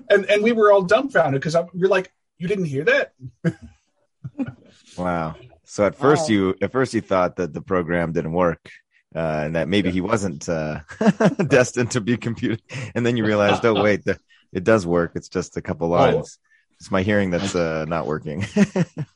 and 0.10 0.26
and 0.26 0.44
we 0.44 0.52
were 0.52 0.72
all 0.72 0.82
dumbfounded 0.82 1.42
because 1.42 1.56
we're 1.74 1.90
like 1.90 2.12
you 2.38 2.48
didn't 2.48 2.66
hear 2.66 2.84
that 2.84 3.14
wow 4.98 5.36
so 5.64 5.86
at 5.86 5.96
first 5.96 6.24
wow. 6.24 6.34
you 6.36 6.56
at 6.62 6.72
first 6.72 6.94
you 6.94 7.02
thought 7.02 7.38
that 7.38 7.54
the 7.54 7.62
program 7.62 8.12
didn't 8.12 8.34
work 8.34 8.70
uh, 9.16 9.42
and 9.46 9.56
that 9.56 9.68
maybe 9.68 9.90
yeah. 9.90 9.94
he 9.94 10.02
wasn't 10.02 10.48
uh, 10.48 10.80
destined 11.48 11.92
to 11.92 12.02
be 12.02 12.16
computed. 12.16 12.62
And 12.96 13.06
then 13.06 13.18
you 13.18 13.26
realized, 13.26 13.66
oh 13.66 13.82
wait, 13.84 14.06
the, 14.06 14.18
it 14.54 14.64
does 14.64 14.88
work. 14.88 15.12
It's 15.16 15.28
just 15.28 15.58
a 15.58 15.62
couple 15.62 15.88
oh. 15.88 15.98
lines. 15.98 16.40
Oh. 16.40 16.48
It's 16.80 16.92
my 16.92 17.04
hearing 17.04 17.30
that's 17.30 17.54
uh, 17.54 17.86
not 17.88 18.08
working. 18.08 18.46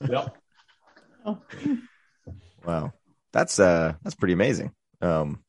yeah. 0.08 0.28
Wow, 2.64 2.94
that's 3.36 3.60
uh 3.60 3.94
that's 4.02 4.16
pretty 4.16 4.34
amazing. 4.34 4.72
Um, 5.02 5.44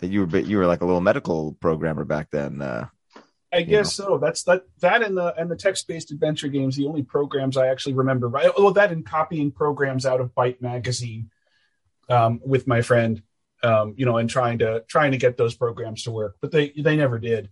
that 0.00 0.08
you 0.08 0.26
were 0.26 0.38
you 0.38 0.58
were 0.58 0.66
like 0.66 0.82
a 0.82 0.84
little 0.84 1.00
medical 1.00 1.56
programmer 1.60 2.04
back 2.04 2.28
then. 2.30 2.60
Uh, 2.62 2.86
I 3.52 3.62
guess 3.62 3.98
know. 3.98 4.04
so. 4.04 4.18
That's 4.18 4.42
that 4.44 4.64
that 4.80 5.02
and 5.02 5.16
the 5.16 5.34
and 5.34 5.50
the 5.50 5.56
text 5.56 5.88
based 5.88 6.12
adventure 6.12 6.48
games. 6.48 6.76
The 6.76 6.86
only 6.86 7.02
programs 7.02 7.56
I 7.56 7.68
actually 7.68 7.94
remember. 7.94 8.28
Right. 8.28 8.50
Oh, 8.56 8.70
that 8.72 8.92
and 8.92 9.06
copying 9.06 9.50
programs 9.50 10.04
out 10.04 10.20
of 10.20 10.34
Byte 10.34 10.60
magazine 10.60 11.30
um, 12.10 12.40
with 12.44 12.66
my 12.66 12.82
friend 12.82 13.22
um, 13.64 13.94
you 13.96 14.04
know, 14.04 14.18
and 14.18 14.28
trying 14.28 14.58
to 14.58 14.84
trying 14.86 15.12
to 15.12 15.16
get 15.16 15.36
those 15.36 15.54
programs 15.54 16.04
to 16.04 16.10
work, 16.10 16.36
but 16.40 16.52
they 16.52 16.70
they 16.76 16.96
never 16.96 17.18
did, 17.18 17.50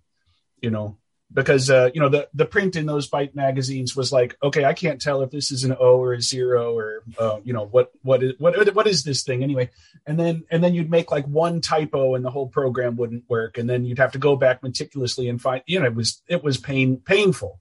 you 0.61 0.71
know, 0.71 0.99
because 1.33 1.71
uh, 1.71 1.91
you 1.95 2.01
know 2.01 2.09
the 2.09 2.29
the 2.35 2.45
print 2.45 2.77
in 2.77 2.87
those 2.87 3.09
Byte 3.09 3.35
magazines 3.35 3.97
was 3.97 4.13
like, 4.13 4.37
okay, 4.43 4.65
I 4.65 4.75
can't 4.75 5.01
tell 5.01 5.23
if 5.23 5.31
this 5.31 5.51
is 5.51 5.65
an 5.65 5.77
O 5.79 5.99
or 5.99 6.13
a 6.13 6.21
zero 6.21 6.77
or 6.77 7.03
uh, 7.19 7.41
you 7.45 7.53
know 7.53 7.67
what 7.67 7.91
what 8.03 8.23
is 8.23 8.35
what 8.39 8.75
what 8.75 8.87
is 8.87 9.05
this 9.05 9.23
thing 9.23 9.43
anyway, 9.43 9.71
and 10.07 10.19
then 10.19 10.45
and 10.51 10.63
then 10.63 10.75
you'd 10.75 10.91
make 10.91 11.11
like 11.11 11.27
one 11.27 11.61
typo 11.61 12.15
and 12.15 12.25
the 12.25 12.31
whole 12.31 12.49
program 12.49 12.97
wouldn't 12.97 13.25
work, 13.29 13.59
and 13.59 13.69
then 13.69 13.85
you'd 13.85 13.99
have 13.99 14.13
to 14.13 14.19
go 14.19 14.37
back 14.37 14.63
meticulously 14.63 15.29
and 15.29 15.41
find, 15.41 15.63
you 15.67 15.81
know, 15.81 15.87
it 15.87 15.95
was 15.95 16.23
it 16.29 16.43
was 16.43 16.59
pain 16.59 16.99
painful. 16.99 17.61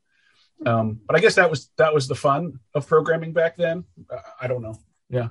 Um, 0.66 1.00
but 1.08 1.16
I 1.16 1.20
guess 1.20 1.36
that 1.36 1.50
was 1.50 1.70
that 1.78 1.94
was 1.94 2.08
the 2.08 2.16
fun 2.16 2.60
of 2.74 2.88
programming 2.88 3.34
back 3.34 3.58
then. 3.58 3.86
I 4.40 4.48
don't 4.48 4.62
know. 4.62 4.78
Yeah 5.10 5.30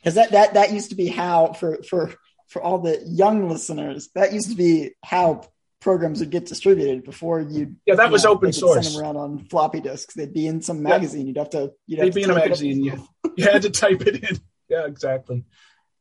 because 0.00 0.14
that 0.14 0.30
that 0.30 0.54
that 0.54 0.72
used 0.72 0.90
to 0.90 0.96
be 0.96 1.08
how 1.08 1.52
for 1.52 1.82
for 1.82 2.14
for 2.48 2.60
all 2.62 2.78
the 2.78 3.00
young 3.06 3.48
listeners, 3.48 4.08
that 4.14 4.32
used 4.32 4.50
to 4.50 4.56
be 4.56 4.90
how 5.04 5.48
programs 5.80 6.20
would 6.20 6.30
get 6.30 6.46
distributed 6.46 7.04
before 7.04 7.40
you. 7.40 7.76
Yeah, 7.86 7.94
that 7.96 8.06
you 8.06 8.12
was 8.12 8.24
know, 8.24 8.32
open 8.32 8.52
source. 8.52 8.84
Send 8.84 8.94
them 8.94 9.02
around 9.02 9.16
on 9.16 9.44
floppy 9.46 9.80
disks. 9.80 10.14
They'd 10.14 10.32
be 10.32 10.46
in 10.46 10.60
some 10.62 10.82
magazine. 10.82 11.22
Yeah. 11.22 11.26
You'd 11.26 11.36
have 11.38 11.50
to. 11.50 11.72
You'd 11.86 12.00
They'd 12.00 12.04
have 12.06 12.14
be 12.14 12.22
in 12.22 12.30
a 12.30 12.34
magazine. 12.34 12.84
You, 12.84 13.08
you 13.36 13.44
had 13.44 13.62
to 13.62 13.70
type 13.70 14.02
it 14.02 14.22
in. 14.28 14.38
Yeah, 14.68 14.86
exactly. 14.86 15.44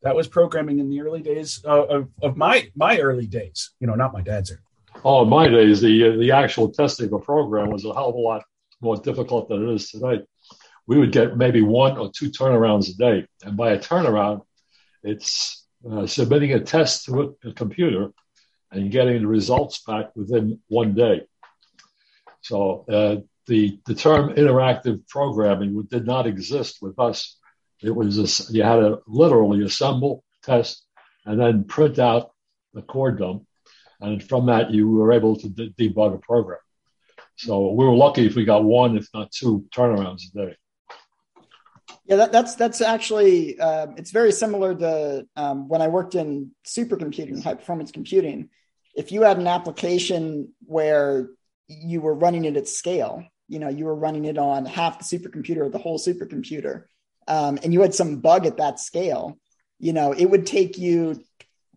That 0.03 0.15
was 0.15 0.27
programming 0.27 0.79
in 0.79 0.89
the 0.89 1.01
early 1.01 1.21
days 1.21 1.61
uh, 1.65 1.85
of, 1.85 2.09
of 2.21 2.37
my 2.37 2.69
my 2.75 2.99
early 2.99 3.27
days. 3.27 3.71
You 3.79 3.87
know, 3.87 3.95
not 3.95 4.13
my 4.13 4.21
dad's. 4.21 4.51
Early. 4.51 4.61
Oh, 5.03 5.23
in 5.23 5.29
my 5.29 5.47
days, 5.47 5.81
the 5.81 6.09
uh, 6.09 6.17
the 6.17 6.31
actual 6.31 6.71
testing 6.71 7.07
of 7.07 7.13
a 7.13 7.19
program 7.19 7.69
was 7.69 7.85
a 7.85 7.93
hell 7.93 8.09
of 8.09 8.15
a 8.15 8.19
lot 8.19 8.43
more 8.81 8.97
difficult 8.97 9.49
than 9.49 9.67
it 9.67 9.73
is 9.73 9.89
today. 9.89 10.21
We 10.87 10.97
would 10.97 11.11
get 11.11 11.37
maybe 11.37 11.61
one 11.61 11.97
or 11.97 12.11
two 12.11 12.31
turnarounds 12.31 12.89
a 12.89 12.97
day, 12.97 13.27
and 13.43 13.55
by 13.55 13.71
a 13.71 13.79
turnaround, 13.79 14.41
it's 15.03 15.65
uh, 15.89 16.07
submitting 16.07 16.53
a 16.53 16.59
test 16.59 17.05
to 17.05 17.21
a, 17.21 17.49
a, 17.49 17.53
computer 17.53 18.09
and 18.71 18.91
getting 18.91 19.21
the 19.21 19.27
results 19.27 19.81
back 19.83 20.15
within 20.15 20.59
one 20.67 20.93
day. 20.93 21.27
So 22.41 22.85
uh, 22.89 23.15
the 23.47 23.79
the 23.85 23.95
term 23.95 24.35
interactive 24.35 25.07
programming 25.07 25.81
did 25.89 26.05
not 26.05 26.27
exist 26.27 26.77
with 26.81 26.97
us. 26.99 27.37
It 27.81 27.95
was 27.95 28.17
a, 28.17 28.53
you 28.53 28.63
had 28.63 28.77
to 28.77 28.99
literally 29.07 29.63
assemble, 29.63 30.23
test, 30.43 30.85
and 31.25 31.39
then 31.39 31.63
print 31.63 31.99
out 31.99 32.31
the 32.73 32.81
core 32.81 33.11
dump, 33.11 33.45
and 33.99 34.23
from 34.23 34.47
that 34.47 34.71
you 34.71 34.89
were 34.89 35.11
able 35.11 35.35
to 35.37 35.49
de- 35.49 35.69
debug 35.71 36.15
a 36.15 36.19
program. 36.19 36.59
So 37.37 37.71
we 37.71 37.85
were 37.85 37.95
lucky 37.95 38.25
if 38.25 38.35
we 38.35 38.45
got 38.45 38.63
one, 38.63 38.97
if 38.97 39.07
not 39.13 39.31
two, 39.31 39.65
turnarounds 39.73 40.23
a 40.33 40.45
day. 40.45 40.55
Yeah, 42.05 42.17
that, 42.17 42.31
that's 42.31 42.55
that's 42.55 42.81
actually 42.81 43.59
uh, 43.59 43.87
it's 43.97 44.11
very 44.11 44.31
similar 44.31 44.75
to 44.75 45.27
um, 45.35 45.67
when 45.67 45.81
I 45.81 45.87
worked 45.87 46.15
in 46.15 46.51
supercomputing, 46.65 47.43
high 47.43 47.53
performance 47.53 47.91
computing. 47.91 48.49
If 48.95 49.11
you 49.11 49.23
had 49.23 49.37
an 49.37 49.47
application 49.47 50.53
where 50.65 51.29
you 51.67 52.01
were 52.01 52.13
running 52.13 52.45
it 52.45 52.57
at 52.57 52.67
scale, 52.67 53.23
you 53.47 53.59
know, 53.59 53.69
you 53.69 53.85
were 53.85 53.95
running 53.95 54.25
it 54.25 54.37
on 54.37 54.65
half 54.65 54.99
the 54.99 55.17
supercomputer 55.17 55.61
or 55.61 55.69
the 55.69 55.77
whole 55.77 55.99
supercomputer, 55.99 56.83
um, 57.27 57.59
and 57.63 57.73
you 57.73 57.81
had 57.81 57.93
some 57.93 58.17
bug 58.17 58.45
at 58.45 58.57
that 58.57 58.79
scale, 58.79 59.37
you 59.79 59.93
know, 59.93 60.11
it 60.11 60.25
would 60.25 60.45
take 60.45 60.77
you 60.77 61.23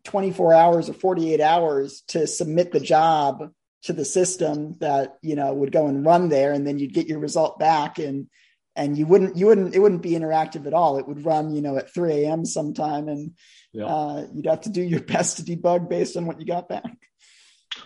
24 0.05 0.55
hours 0.55 0.89
or 0.89 0.95
48 0.95 1.41
hours 1.41 2.03
to 2.09 2.27
submit 2.27 2.73
the 2.73 2.81
job 2.81 3.51
to 3.83 3.93
the 3.93 4.05
system 4.05 4.77
that 4.81 5.17
you 5.23 5.35
know 5.35 5.53
would 5.53 5.73
go 5.73 5.87
and 5.87 6.05
run 6.05 6.29
there, 6.29 6.53
and 6.53 6.67
then 6.67 6.79
you'd 6.79 6.95
get 6.95 7.09
your 7.09 7.19
result 7.19 7.59
back 7.59 7.99
and 7.99 8.29
and 8.75 8.97
you 8.97 9.07
wouldn't 9.07 9.37
you 9.37 9.47
wouldn't 9.47 9.75
it 9.75 9.81
wouldn't 9.81 10.03
be 10.03 10.13
interactive 10.13 10.67
at 10.67 10.75
all. 10.75 10.99
It 10.99 11.07
would 11.07 11.25
run 11.25 11.55
you 11.55 11.63
know 11.63 11.77
at 11.77 11.93
3 11.93 12.13
a.m 12.25 12.45
sometime 12.45 13.09
and 13.09 13.33
yeah. 13.73 13.85
uh, 13.85 14.27
you'd 14.35 14.47
have 14.47 14.63
to 14.63 14.71
do 14.71 14.83
your 14.83 15.01
best 15.15 15.39
to 15.39 15.43
debug 15.43 15.89
based 15.89 16.17
on 16.17 16.27
what 16.27 16.41
you 16.41 16.47
got 16.47 16.69
back 16.69 16.97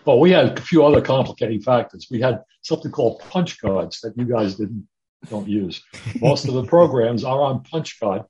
well 0.05 0.19
we 0.19 0.31
had 0.31 0.57
a 0.57 0.61
few 0.61 0.85
other 0.85 1.01
complicating 1.01 1.61
factors 1.61 2.07
we 2.09 2.21
had 2.21 2.43
something 2.61 2.91
called 2.91 3.19
punch 3.29 3.59
cards 3.59 4.01
that 4.01 4.17
you 4.17 4.25
guys 4.25 4.55
didn't 4.55 4.87
don't 5.29 5.47
use 5.47 5.81
most 6.21 6.47
of 6.47 6.53
the 6.53 6.63
programs 6.75 7.23
are 7.23 7.41
on 7.41 7.63
punch 7.63 7.99
card 7.99 8.23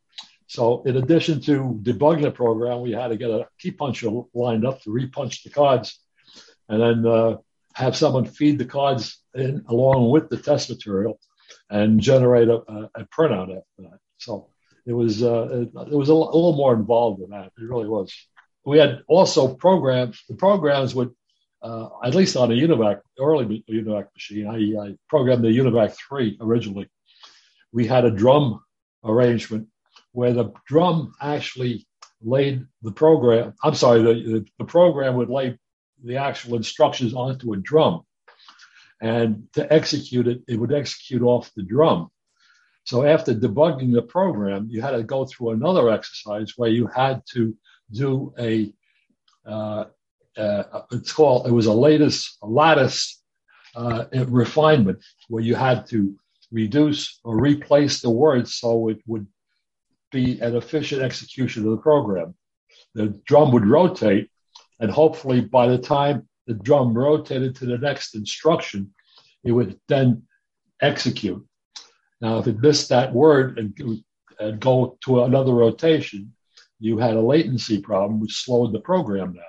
so 0.47 0.83
in 0.83 0.95
addition 0.95 1.41
to 1.41 1.79
debugging 1.83 2.21
the 2.21 2.31
program 2.31 2.81
we 2.81 2.91
had 2.91 3.09
to 3.09 3.17
get 3.17 3.29
a 3.29 3.47
key 3.59 3.71
puncher 3.71 4.09
lined 4.33 4.65
up 4.65 4.81
to 4.81 4.89
repunch 4.89 5.43
the 5.43 5.49
cards 5.49 5.99
and 6.69 6.81
then 6.81 7.05
uh, 7.05 7.37
have 7.73 7.95
someone 7.95 8.25
feed 8.25 8.57
the 8.57 8.65
cards 8.65 9.21
in 9.35 9.63
along 9.67 10.09
with 10.09 10.29
the 10.29 10.37
test 10.37 10.69
material 10.69 11.19
and 11.69 11.99
generate 11.99 12.47
a, 12.47 12.57
a, 12.95 13.05
printout 13.05 13.55
after 13.55 13.81
that. 13.83 13.99
So 14.17 14.49
it 14.87 14.93
was 14.93 15.21
uh, 15.21 15.65
it, 15.75 15.91
was 15.91 16.09
a, 16.09 16.13
a, 16.13 16.15
little 16.15 16.55
more 16.55 16.73
involved 16.73 17.21
than 17.21 17.31
that. 17.31 17.51
It 17.57 17.69
really 17.69 17.87
was. 17.87 18.13
We 18.65 18.79
had 18.79 19.01
also 19.07 19.53
programs. 19.53 20.23
The 20.27 20.35
programs 20.35 20.95
would, 20.95 21.11
uh, 21.61 21.89
at 22.03 22.15
least 22.15 22.35
on 22.37 22.51
a 22.51 22.55
UNIVAC 22.55 23.01
early 23.19 23.63
UNIVAC 23.69 24.07
machine, 24.13 24.47
I, 24.47 24.87
I 24.87 24.95
programmed 25.09 25.43
the 25.43 25.49
UNIVAC 25.49 25.95
three 25.95 26.37
originally. 26.41 26.89
We 27.71 27.85
had 27.85 28.05
a 28.05 28.11
drum 28.11 28.61
arrangement 29.03 29.67
where 30.13 30.33
the 30.33 30.51
drum 30.67 31.13
actually 31.21 31.85
laid 32.21 32.65
the 32.81 32.91
program. 32.91 33.53
I'm 33.63 33.75
sorry, 33.75 34.01
the, 34.01 34.45
the 34.57 34.65
program 34.65 35.15
would 35.15 35.29
lay 35.29 35.57
the 36.03 36.17
actual 36.17 36.55
instructions 36.55 37.13
onto 37.13 37.53
a 37.53 37.57
drum 37.57 38.03
and 39.01 39.47
to 39.53 39.71
execute 39.71 40.27
it, 40.27 40.41
it 40.47 40.59
would 40.59 40.73
execute 40.73 41.21
off 41.21 41.51
the 41.55 41.63
drum. 41.63 42.09
So 42.87 43.03
after 43.03 43.33
debugging 43.33 43.91
the 43.91 44.01
program, 44.01 44.67
you 44.69 44.81
had 44.81 44.91
to 44.91 45.03
go 45.03 45.25
through 45.25 45.49
another 45.49 45.89
exercise 45.89 46.53
where 46.55 46.69
you 46.69 46.87
had 46.87 47.21
to 47.33 47.53
do 47.91 48.33
a 48.39 48.71
uh, 49.45 49.85
uh, 50.37 50.81
it's 50.91 51.11
called 51.11 51.47
it 51.47 51.51
was 51.51 51.65
a 51.65 51.73
lattice 51.73 52.37
a 52.41 52.47
lattice 52.47 53.21
uh, 53.75 54.05
refinement 54.27 54.99
where 55.27 55.43
you 55.43 55.53
had 55.53 55.85
to 55.87 56.15
reduce 56.49 57.19
or 57.25 57.37
replace 57.37 57.99
the 57.99 58.09
words 58.09 58.55
so 58.55 58.87
it 58.87 58.99
would 59.05 59.27
be 60.13 60.39
an 60.39 60.55
efficient 60.55 61.01
execution 61.01 61.65
of 61.65 61.71
the 61.71 61.83
program. 61.89 62.35
the 62.93 63.07
drum 63.25 63.51
would 63.51 63.65
rotate, 63.65 64.29
and 64.79 64.89
hopefully 64.89 65.41
by 65.41 65.67
the 65.67 65.77
time 65.77 66.25
the 66.45 66.53
drum 66.53 66.93
rotated 66.93 67.53
to 67.57 67.65
the 67.65 67.77
next 67.77 68.15
instruction, 68.15 68.93
it 69.43 69.51
would 69.51 69.77
then 69.89 70.23
execute. 70.81 71.45
Now, 72.21 72.39
if 72.39 72.47
it 72.47 72.59
missed 72.59 72.89
that 72.89 73.13
word 73.13 73.59
and, 73.59 74.03
and 74.39 74.59
go 74.59 74.97
to 75.05 75.23
another 75.23 75.53
rotation, 75.53 76.33
you 76.79 76.97
had 76.97 77.15
a 77.15 77.21
latency 77.21 77.81
problem, 77.81 78.19
which 78.19 78.43
slowed 78.43 78.73
the 78.73 78.79
program 78.79 79.33
down. 79.33 79.43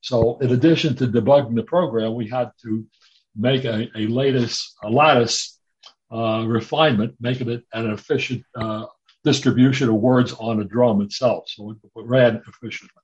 So, 0.00 0.38
in 0.38 0.52
addition 0.52 0.94
to 0.96 1.08
debugging 1.08 1.56
the 1.56 1.62
program, 1.62 2.14
we 2.14 2.28
had 2.28 2.50
to 2.62 2.86
make 3.36 3.64
a, 3.64 3.88
a 3.96 4.06
latest 4.06 4.76
a 4.82 4.90
lattice 4.90 5.58
uh, 6.12 6.44
refinement, 6.46 7.14
making 7.20 7.50
it 7.50 7.64
an 7.72 7.90
efficient 7.90 8.44
uh, 8.54 8.86
distribution 9.24 9.88
of 9.88 9.96
words 9.96 10.32
on 10.38 10.60
a 10.60 10.64
drum 10.64 11.02
itself, 11.02 11.44
so 11.48 11.70
it, 11.70 11.76
ran 11.94 12.42
efficiently. 12.46 13.02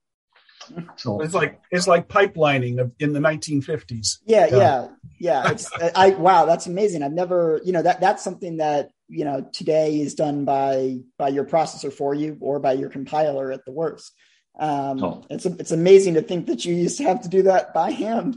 So 0.97 1.21
it's 1.21 1.35
like 1.35 1.61
it's 1.71 1.87
like 1.87 2.09
pipelining 2.09 2.91
in 2.99 3.13
the 3.13 3.21
1950s. 3.21 4.19
Yeah, 4.25 4.47
yeah, 4.47 4.57
yeah. 4.57 4.89
yeah. 5.19 5.51
It's, 5.51 5.71
I 5.95 6.11
wow, 6.11 6.45
that's 6.47 6.67
amazing. 6.67 7.03
I've 7.03 7.13
never, 7.13 7.61
you 7.65 7.73
know, 7.73 7.83
that 7.83 8.01
that's 8.01 8.23
something 8.23 8.59
that 8.59 8.91
you 9.09 9.25
know 9.25 9.49
today 9.53 10.01
is 10.01 10.15
done 10.15 10.45
by 10.45 10.99
by 11.19 11.29
your 11.29 11.45
processor 11.45 11.93
for 11.93 12.15
you 12.15 12.37
or 12.41 12.59
by 12.59 12.73
your 12.73 12.89
compiler 12.89 13.53
at 13.53 13.65
the 13.65 13.73
worst. 13.73 14.13
Um, 14.59 15.03
oh. 15.03 15.25
It's 15.31 15.47
it's 15.47 15.73
amazing 15.73 16.15
to 16.15 16.23
think 16.23 16.47
that 16.47 16.65
you 16.65 16.75
used 16.75 16.99
to 16.99 17.05
have 17.05 17.23
to 17.23 17.29
do 17.29 17.43
that 17.43 17.75
by 17.75 17.91
hand. 17.91 18.37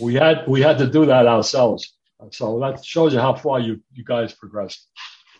we 0.00 0.14
had 0.14 0.46
we 0.46 0.62
had 0.62 0.78
to 0.78 0.86
do 0.86 1.06
that 1.06 1.26
ourselves. 1.26 1.94
So 2.30 2.60
that 2.60 2.84
shows 2.84 3.12
you 3.12 3.20
how 3.20 3.34
far 3.34 3.60
you 3.60 3.82
you 3.92 4.04
guys 4.04 4.32
progressed. 4.32 4.86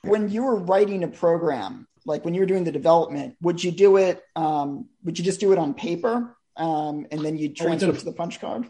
When 0.02 0.28
you 0.28 0.42
were 0.42 0.56
writing 0.56 1.04
a 1.04 1.08
program, 1.08 1.86
like 2.04 2.24
when 2.24 2.34
you 2.34 2.40
were 2.40 2.46
doing 2.46 2.64
the 2.64 2.72
development, 2.72 3.36
would 3.40 3.62
you 3.62 3.70
do 3.70 3.96
it? 3.96 4.22
Um, 4.36 4.88
would 5.04 5.18
you 5.18 5.24
just 5.24 5.40
do 5.40 5.52
it 5.52 5.58
on 5.58 5.74
paper 5.74 6.36
um, 6.56 7.06
and 7.10 7.24
then 7.24 7.38
you 7.38 7.50
oh, 7.50 7.64
transfer 7.64 7.90
it 7.90 7.98
to 7.98 8.04
the 8.04 8.12
punch 8.12 8.40
card? 8.40 8.66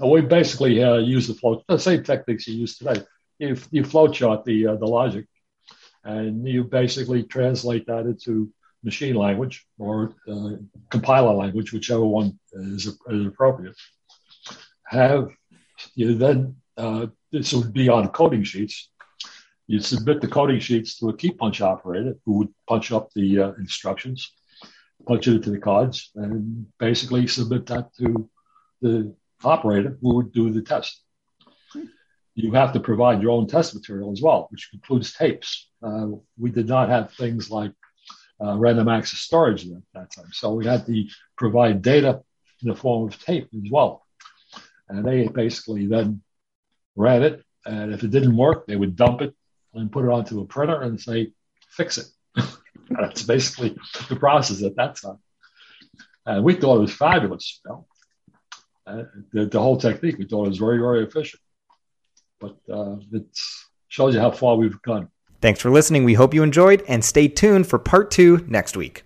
We 0.00 0.20
basically 0.20 0.82
uh, 0.82 0.98
use 0.98 1.26
the 1.26 1.34
flow, 1.34 1.62
the 1.68 1.78
same 1.78 2.02
techniques 2.04 2.46
you 2.46 2.54
use 2.54 2.78
today. 2.78 3.02
You, 3.38 3.56
you 3.70 3.84
flow 3.84 4.08
chart 4.08 4.44
the 4.44 4.68
uh, 4.68 4.76
the 4.76 4.86
logic, 4.86 5.26
and 6.04 6.46
you 6.46 6.64
basically 6.64 7.24
translate 7.24 7.86
that 7.86 8.06
into 8.06 8.52
machine 8.84 9.16
language 9.16 9.66
or 9.78 10.14
uh, 10.28 10.50
compiler 10.90 11.34
language, 11.34 11.72
whichever 11.72 12.04
one 12.04 12.38
is, 12.52 12.86
is 12.86 13.26
appropriate. 13.26 13.76
Have 14.84 15.30
you 15.94 16.14
then 16.14 16.56
uh, 16.76 17.06
this 17.30 17.52
would 17.52 17.72
be 17.72 17.88
on 17.88 18.08
coding 18.08 18.44
sheets 18.44 18.88
you 19.72 19.80
submit 19.80 20.20
the 20.20 20.28
coding 20.28 20.60
sheets 20.60 20.98
to 20.98 21.08
a 21.08 21.16
key 21.16 21.32
punch 21.32 21.62
operator 21.62 22.14
who 22.26 22.32
would 22.32 22.48
punch 22.68 22.92
up 22.92 23.10
the 23.14 23.40
uh, 23.40 23.52
instructions, 23.52 24.30
punch 25.06 25.26
it 25.26 25.36
into 25.36 25.48
the 25.48 25.58
cards, 25.58 26.10
and 26.14 26.66
basically 26.78 27.26
submit 27.26 27.64
that 27.64 27.88
to 27.94 28.28
the 28.82 29.14
operator 29.42 29.96
who 30.02 30.16
would 30.16 30.30
do 30.30 30.50
the 30.50 30.60
test. 30.60 31.02
You 32.34 32.52
have 32.52 32.74
to 32.74 32.80
provide 32.80 33.22
your 33.22 33.30
own 33.30 33.46
test 33.46 33.74
material 33.74 34.12
as 34.12 34.20
well, 34.20 34.46
which 34.50 34.68
includes 34.74 35.14
tapes. 35.14 35.70
Uh, 35.82 36.08
we 36.38 36.50
did 36.50 36.68
not 36.68 36.90
have 36.90 37.14
things 37.14 37.50
like 37.50 37.72
uh, 38.44 38.58
random 38.58 38.88
access 38.88 39.20
storage 39.20 39.64
at 39.64 39.82
that 39.94 40.14
time. 40.14 40.28
So 40.32 40.52
we 40.52 40.66
had 40.66 40.84
to 40.84 41.06
provide 41.38 41.80
data 41.80 42.20
in 42.60 42.68
the 42.68 42.76
form 42.76 43.08
of 43.08 43.18
tape 43.24 43.48
as 43.54 43.70
well. 43.70 44.04
And 44.90 45.02
they 45.02 45.28
basically 45.28 45.86
then 45.86 46.20
ran 46.94 47.22
it. 47.22 47.42
And 47.64 47.94
if 47.94 48.02
it 48.02 48.10
didn't 48.10 48.36
work, 48.36 48.66
they 48.66 48.76
would 48.76 48.96
dump 48.96 49.22
it 49.22 49.34
and 49.74 49.90
put 49.90 50.04
it 50.04 50.10
onto 50.10 50.40
a 50.40 50.44
printer 50.44 50.82
and 50.82 51.00
say, 51.00 51.32
fix 51.70 51.98
it. 51.98 52.06
That's 52.90 53.22
basically 53.22 53.76
the 54.08 54.16
process 54.16 54.62
at 54.62 54.76
that 54.76 54.96
time. 54.96 55.18
And 56.26 56.44
we 56.44 56.54
thought 56.54 56.76
it 56.76 56.80
was 56.80 56.94
fabulous. 56.94 57.60
You 57.64 57.70
know? 57.70 57.86
the, 59.32 59.46
the, 59.46 59.60
whole 59.60 59.76
technique, 59.76 60.18
we 60.18 60.26
thought 60.26 60.46
it 60.46 60.50
was 60.50 60.58
very, 60.58 60.78
very 60.78 61.04
efficient. 61.04 61.40
But 62.40 62.56
uh, 62.70 62.96
it 63.12 63.26
shows 63.88 64.14
you 64.14 64.20
how 64.20 64.30
far 64.30 64.56
we've 64.56 64.80
gone. 64.82 65.08
Thanks 65.40 65.60
for 65.60 65.70
listening. 65.70 66.04
We 66.04 66.14
hope 66.14 66.34
you 66.34 66.42
enjoyed 66.42 66.84
and 66.86 67.04
stay 67.04 67.28
tuned 67.28 67.66
for 67.66 67.78
part 67.78 68.10
two 68.10 68.44
next 68.48 68.76
week. 68.76 69.00